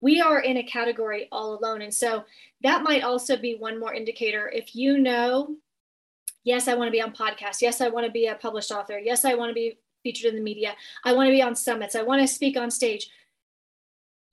we 0.00 0.20
are 0.20 0.38
in 0.38 0.58
a 0.58 0.62
category 0.62 1.26
all 1.32 1.58
alone. 1.58 1.82
And 1.82 1.92
so 1.92 2.22
that 2.62 2.84
might 2.84 3.02
also 3.02 3.36
be 3.36 3.56
one 3.56 3.80
more 3.80 3.92
indicator. 3.92 4.48
If 4.48 4.76
you 4.76 4.96
know, 4.96 5.56
yes, 6.44 6.68
I 6.68 6.74
want 6.74 6.86
to 6.86 6.92
be 6.92 7.02
on 7.02 7.12
podcasts. 7.12 7.62
Yes, 7.62 7.80
I 7.80 7.88
want 7.88 8.06
to 8.06 8.12
be 8.12 8.26
a 8.26 8.36
published 8.36 8.70
author. 8.70 8.96
Yes, 8.96 9.24
I 9.24 9.34
want 9.34 9.50
to 9.50 9.54
be 9.54 9.76
featured 10.04 10.30
in 10.30 10.36
the 10.36 10.44
media. 10.44 10.76
I 11.04 11.14
want 11.14 11.26
to 11.26 11.32
be 11.32 11.42
on 11.42 11.56
summits. 11.56 11.96
I 11.96 12.02
want 12.02 12.22
to 12.22 12.32
speak 12.32 12.56
on 12.56 12.70
stage. 12.70 13.10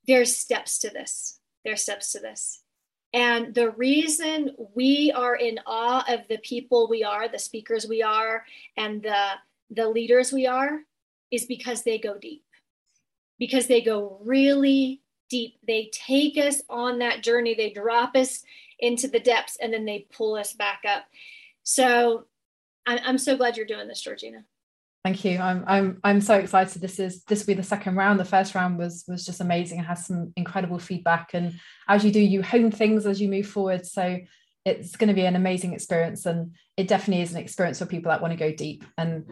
There's 0.06 0.38
steps 0.38 0.78
to 0.82 0.92
this. 0.92 1.39
There's 1.64 1.82
steps 1.82 2.12
to 2.14 2.20
this. 2.20 2.62
And 3.14 3.56
the 3.56 3.72
reason 3.72 4.52
we 4.76 5.12
are 5.16 5.36
in 5.36 5.60
awe 5.66 6.06
of 6.08 6.22
the 6.30 6.38
people 6.38 6.88
we 6.88 7.04
are, 7.04 7.28
the 7.28 7.40
speakers 7.40 7.88
we 7.88 8.04
are, 8.04 8.46
and 8.78 9.02
the, 9.02 9.32
the 9.72 9.90
leaders 9.90 10.32
we 10.32 10.46
are, 10.46 10.82
is 11.32 11.46
because 11.46 11.84
they 11.84 11.98
go 11.98 12.18
deep, 12.18 12.44
because 13.40 13.68
they 13.68 13.82
go 13.82 14.20
really 14.24 15.02
deep. 15.30 15.56
They 15.66 15.90
take 15.92 16.38
us 16.38 16.62
on 16.70 17.00
that 17.00 17.24
journey, 17.24 17.56
they 17.56 17.72
drop 17.72 18.16
us 18.16 18.44
into 18.80 19.08
the 19.08 19.20
depths, 19.20 19.58
and 19.62 19.74
then 19.74 19.86
they 19.86 20.08
pull 20.12 20.36
us 20.36 20.54
back 20.54 20.82
up. 20.88 21.06
So 21.64 22.26
I'm, 22.86 23.00
I'm 23.04 23.18
so 23.18 23.38
glad 23.38 23.58
you're 23.58 23.66
doing 23.66 23.88
this, 23.88 24.02
Georgina. 24.02 24.44
Thank 25.06 25.24
you. 25.24 25.40
I'm 25.40 25.64
I'm 25.66 26.00
I'm 26.04 26.22
so 26.22 26.36
excited. 26.36 26.82
This 26.82 27.00
is 27.00 27.24
this 27.24 27.40
will 27.40 27.54
be 27.54 27.54
the 27.54 27.64
second 27.64 27.96
round. 27.96 28.20
The 28.20 28.26
first 28.26 28.54
round 28.54 28.78
was 28.78 29.06
was 29.08 29.26
just 29.26 29.40
amazing. 29.40 29.80
It 29.80 29.86
has 29.86 30.06
some 30.06 30.34
incredible 30.36 30.78
feedback, 30.78 31.34
and 31.34 31.58
as 31.88 32.04
you 32.04 32.12
do, 32.12 32.20
you 32.20 32.44
hone 32.44 32.70
things 32.70 33.06
as 33.06 33.22
you 33.22 33.30
move 33.30 33.48
forward. 33.48 33.86
So 33.86 34.20
it's 34.66 34.98
going 34.98 35.08
to 35.08 35.14
be 35.14 35.26
an 35.26 35.38
amazing 35.38 35.74
experience, 35.74 36.26
and 36.26 36.54
it 36.76 36.90
definitely 36.90 37.24
is 37.24 37.32
an 37.32 37.40
experience 37.40 37.80
for 37.80 37.86
people 37.86 38.10
that 38.10 38.22
want 38.22 38.34
to 38.34 38.38
go 38.38 38.54
deep. 38.54 38.84
And 38.98 39.26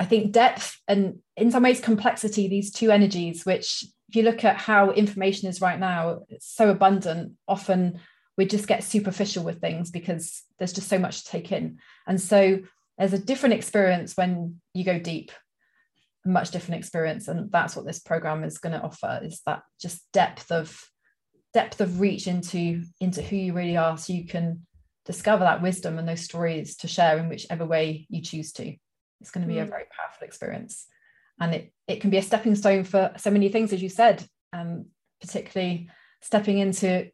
I 0.00 0.06
think 0.06 0.32
depth 0.32 0.80
and 0.88 1.18
in 1.36 1.50
some 1.50 1.64
ways 1.64 1.80
complexity, 1.80 2.48
these 2.48 2.72
two 2.72 2.90
energies, 2.90 3.44
which 3.44 3.84
if 4.08 4.16
you 4.16 4.22
look 4.22 4.42
at 4.42 4.56
how 4.56 4.90
information 4.90 5.50
is 5.50 5.60
right 5.60 5.78
now, 5.78 6.20
it's 6.30 6.50
so 6.50 6.70
abundant. 6.70 7.34
Often 7.46 8.00
we 8.38 8.46
just 8.46 8.66
get 8.66 8.82
superficial 8.82 9.44
with 9.44 9.60
things 9.60 9.90
because 9.90 10.42
there's 10.58 10.72
just 10.72 10.88
so 10.88 10.98
much 10.98 11.24
to 11.24 11.30
take 11.30 11.52
in. 11.52 11.78
And 12.06 12.18
so 12.18 12.60
there's 12.98 13.12
a 13.12 13.18
different 13.18 13.54
experience 13.54 14.16
when 14.16 14.60
you 14.74 14.84
go 14.84 14.98
deep 14.98 15.32
a 16.24 16.28
much 16.28 16.50
different 16.50 16.78
experience 16.78 17.28
and 17.28 17.50
that's 17.50 17.74
what 17.74 17.86
this 17.86 17.98
program 17.98 18.44
is 18.44 18.58
going 18.58 18.78
to 18.78 18.82
offer 18.82 19.20
is 19.22 19.40
that 19.46 19.62
just 19.80 20.02
depth 20.12 20.52
of 20.52 20.78
depth 21.54 21.80
of 21.80 22.00
reach 22.00 22.26
into 22.26 22.82
into 23.00 23.22
who 23.22 23.36
you 23.36 23.52
really 23.52 23.76
are 23.76 23.96
so 23.96 24.12
you 24.12 24.26
can 24.26 24.66
discover 25.06 25.44
that 25.44 25.62
wisdom 25.62 25.98
and 25.98 26.08
those 26.08 26.20
stories 26.20 26.76
to 26.76 26.86
share 26.86 27.18
in 27.18 27.28
whichever 27.28 27.64
way 27.64 28.06
you 28.10 28.20
choose 28.20 28.52
to 28.52 28.74
it's 29.20 29.30
going 29.30 29.46
to 29.46 29.52
be 29.52 29.58
mm. 29.58 29.62
a 29.62 29.66
very 29.66 29.84
powerful 29.90 30.26
experience 30.26 30.86
and 31.40 31.54
it 31.54 31.72
it 31.88 32.00
can 32.00 32.10
be 32.10 32.18
a 32.18 32.22
stepping 32.22 32.54
stone 32.54 32.84
for 32.84 33.12
so 33.16 33.30
many 33.30 33.48
things 33.48 33.72
as 33.72 33.82
you 33.82 33.88
said 33.88 34.24
um, 34.52 34.86
particularly 35.20 35.88
stepping 36.20 36.58
into 36.58 37.08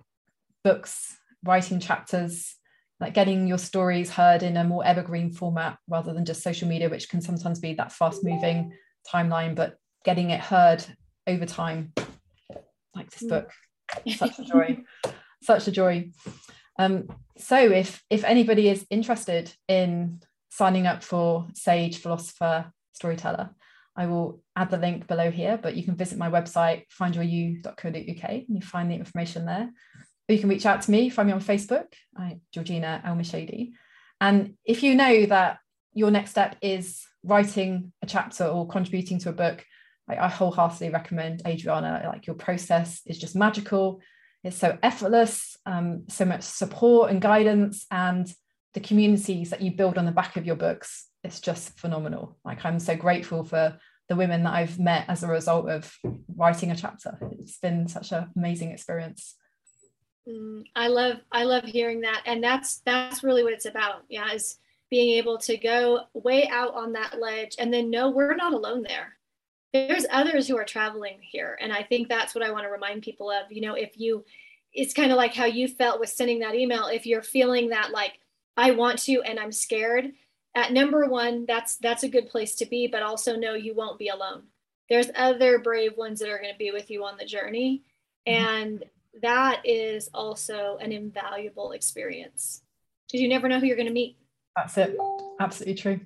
books 0.65 1.17
writing 1.45 1.79
chapters 1.79 2.57
like 3.01 3.15
getting 3.15 3.47
your 3.47 3.59
stories 3.59 4.11
heard 4.11 4.43
in 4.43 4.57
a 4.57 4.65
more 4.65 4.85
evergreen 4.85 5.31
format 5.33 5.79
rather 5.89 6.13
than 6.13 6.25
just 6.25 6.43
social 6.43 6.69
media 6.69 6.89
which 6.89 7.09
can 7.09 7.21
sometimes 7.21 7.59
be 7.61 7.75
that 7.75 7.93
fast 7.93 8.25
moving 8.25 8.73
timeline 9.13 9.55
but 9.55 9.77
getting 10.05 10.31
it 10.31 10.41
heard 10.41 10.85
over 11.27 11.45
time. 11.45 11.93
Like 12.95 13.11
this 13.11 13.23
mm. 13.25 13.29
book. 13.29 13.51
Such 14.09 14.39
a 14.39 14.45
joy. 14.45 14.79
Such 15.43 15.69
a 15.69 15.73
joy. 15.73 16.11
Um, 16.79 17.09
so 17.37 17.59
if 17.59 18.03
if 18.09 18.25
anybody 18.25 18.69
is 18.69 18.87
interested 18.91 19.53
in 19.69 20.21
signing 20.51 20.87
up 20.87 21.03
for 21.03 21.47
sage 21.55 21.99
philosopher 21.99 22.73
storyteller 22.95 23.51
i 23.95 24.07
will 24.07 24.41
add 24.57 24.71
the 24.71 24.79
link 24.79 25.07
below 25.07 25.31
here 25.31 25.59
but 25.63 25.77
you 25.77 25.83
can 25.85 25.97
visit 25.97 26.17
my 26.17 26.31
website 26.31 26.85
findyouryou.co.uk 26.99 28.31
and 28.31 28.47
you 28.49 28.63
find 28.63 28.91
the 28.91 28.95
information 28.95 29.45
there 29.45 29.71
you 30.35 30.41
can 30.41 30.49
reach 30.49 30.67
out 30.67 30.83
to 30.83 30.91
me, 30.91 31.09
find 31.09 31.29
me 31.29 31.33
on 31.33 31.41
Facebook, 31.41 31.87
I, 32.17 32.39
Georgina 32.53 33.03
El 33.05 33.17
Morshdy. 33.17 33.73
And 34.21 34.55
if 34.65 34.83
you 34.83 34.95
know 34.95 35.27
that 35.27 35.59
your 35.93 36.11
next 36.11 36.31
step 36.31 36.57
is 36.61 37.07
writing 37.23 37.93
a 38.03 38.07
chapter 38.07 38.45
or 38.45 38.67
contributing 38.67 39.19
to 39.21 39.29
a 39.29 39.33
book, 39.33 39.65
I, 40.09 40.17
I 40.17 40.29
wholeheartedly 40.29 40.91
recommend 40.91 41.43
Adriana. 41.47 42.03
Like 42.07 42.27
your 42.27 42.37
process 42.37 43.03
is 43.07 43.19
just 43.19 43.37
magical. 43.37 44.01
It's 44.43 44.57
so 44.57 44.79
effortless, 44.83 45.57
um, 45.67 46.05
so 46.09 46.25
much 46.25 46.43
support 46.43 47.11
and 47.11 47.21
guidance, 47.21 47.87
and 47.91 48.33
the 48.75 48.81
communities 48.81 49.51
that 49.51 49.63
you 49.63 49.73
build 49.73 49.99
on 49.99 50.05
the 50.05 50.13
back 50.13 50.37
of 50.37 50.47
your 50.47 50.57
books. 50.57 51.07
It's 51.25 51.41
just 51.41 51.79
phenomenal. 51.79 52.37
Like 52.45 52.65
I'm 52.65 52.79
so 52.79 52.95
grateful 52.95 53.43
for 53.43 53.79
the 54.09 54.17
women 54.17 54.45
that 54.45 54.55
I've 54.55 54.79
met 54.79 55.07
as 55.09 55.25
a 55.25 55.29
result 55.29 55.69
of 55.69 55.93
writing 56.37 56.71
a 56.71 56.77
chapter. 56.77 57.19
It's 57.33 57.59
been 57.59 57.89
such 57.89 58.13
an 58.13 58.29
amazing 58.37 58.71
experience. 58.71 59.35
Mm, 60.29 60.65
I 60.75 60.89
love 60.89 61.19
I 61.31 61.45
love 61.45 61.65
hearing 61.65 62.01
that, 62.01 62.23
and 62.27 62.43
that's 62.43 62.79
that's 62.79 63.23
really 63.23 63.45
what 63.45 63.53
it's 63.53 63.67
about. 63.67 64.05
Yeah, 64.09 64.33
is 64.33 64.59
being 64.91 65.17
able 65.19 65.39
to 65.39 65.57
go 65.57 66.01
way 66.15 66.49
out 66.49 66.75
on 66.75 66.93
that 66.93 67.21
ledge 67.21 67.57
and 67.59 67.73
then 67.73 67.91
know 67.91 68.11
we're 68.11 68.37
not 68.37 68.53
alone 68.53 68.83
there. 68.83 69.15
There's 69.73 70.07
others 70.11 70.47
who 70.47 70.57
are 70.57 70.65
traveling 70.65 71.19
here, 71.21 71.57
and 71.61 71.73
I 71.73 71.83
think 71.83 72.09
that's 72.09 72.35
what 72.35 72.45
I 72.45 72.51
want 72.51 72.65
to 72.65 72.71
remind 72.71 73.03
people 73.03 73.31
of. 73.31 73.51
You 73.51 73.61
know, 73.61 73.75
if 73.75 73.99
you, 73.99 74.25
it's 74.73 74.95
kind 74.95 75.13
of 75.13 75.17
like 75.17 75.35
how 75.35 75.45
you 75.45 75.69
felt 75.69 76.01
with 76.01 76.09
sending 76.09 76.41
that 76.41 76.55
email. 76.55 76.87
If 76.87 77.07
you're 77.07 77.23
feeling 77.23 77.69
that 77.69 77.91
like 77.93 78.19
I 78.57 78.73
want 78.73 78.99
to 79.03 79.23
and 79.23 79.39
I'm 79.39 79.53
scared, 79.53 80.13
at 80.57 80.73
number 80.73 81.07
one, 81.07 81.47
that's 81.47 81.77
that's 81.77 82.03
a 82.03 82.09
good 82.09 82.29
place 82.29 82.57
to 82.57 82.67
be. 82.67 82.89
But 82.89 83.03
also 83.03 83.37
know 83.37 83.55
you 83.55 83.75
won't 83.75 83.99
be 83.99 84.09
alone. 84.09 84.43
There's 84.89 85.11
other 85.15 85.59
brave 85.59 85.97
ones 85.97 86.19
that 86.21 86.31
are 86.31 86.39
going 86.39 86.53
to 86.53 86.59
be 86.59 86.71
with 86.73 86.91
you 86.91 87.05
on 87.05 87.17
the 87.17 87.25
journey, 87.25 87.83
mm-hmm. 88.27 88.45
and 88.45 88.85
that 89.23 89.63
is 89.65 90.09
also 90.15 90.79
an 90.81 90.93
invaluable 90.93 91.73
experience 91.73 92.63
because 93.07 93.21
you 93.21 93.29
never 93.29 93.49
know 93.49 93.61
who 93.61 93.67
you're 93.67 93.77
going 93.77 93.89
to 93.89 93.93
meet. 93.93 94.19
That's 94.57 94.77
it. 94.79 94.97
Absolutely 95.41 95.75
true. 95.75 96.01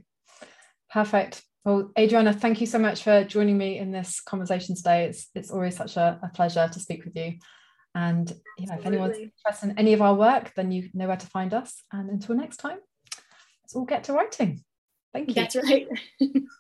Perfect. 0.92 1.42
Well, 1.64 1.92
Adriana, 1.98 2.32
thank 2.32 2.60
you 2.60 2.66
so 2.66 2.78
much 2.78 3.02
for 3.02 3.24
joining 3.24 3.58
me 3.58 3.78
in 3.78 3.92
this 3.92 4.20
conversation 4.20 4.74
today. 4.74 5.04
It's 5.04 5.28
it's 5.34 5.50
always 5.50 5.76
such 5.76 5.96
a, 5.96 6.18
a 6.22 6.28
pleasure 6.28 6.68
to 6.72 6.80
speak 6.80 7.04
with 7.04 7.14
you. 7.16 7.34
And 7.94 8.32
you 8.58 8.66
know, 8.66 8.74
if 8.74 8.86
anyone's 8.86 9.18
interested 9.18 9.70
in 9.70 9.78
any 9.78 9.92
of 9.92 10.00
our 10.00 10.14
work, 10.14 10.52
then 10.54 10.72
you 10.72 10.88
know 10.94 11.08
where 11.08 11.16
to 11.16 11.26
find 11.26 11.52
us. 11.52 11.82
And 11.92 12.08
until 12.08 12.36
next 12.36 12.58
time, 12.58 12.78
let's 13.62 13.74
all 13.74 13.84
get 13.84 14.04
to 14.04 14.12
writing. 14.12 14.62
Thank 15.12 15.28
you. 15.28 15.34
That's 15.34 15.56
right. 15.56 15.88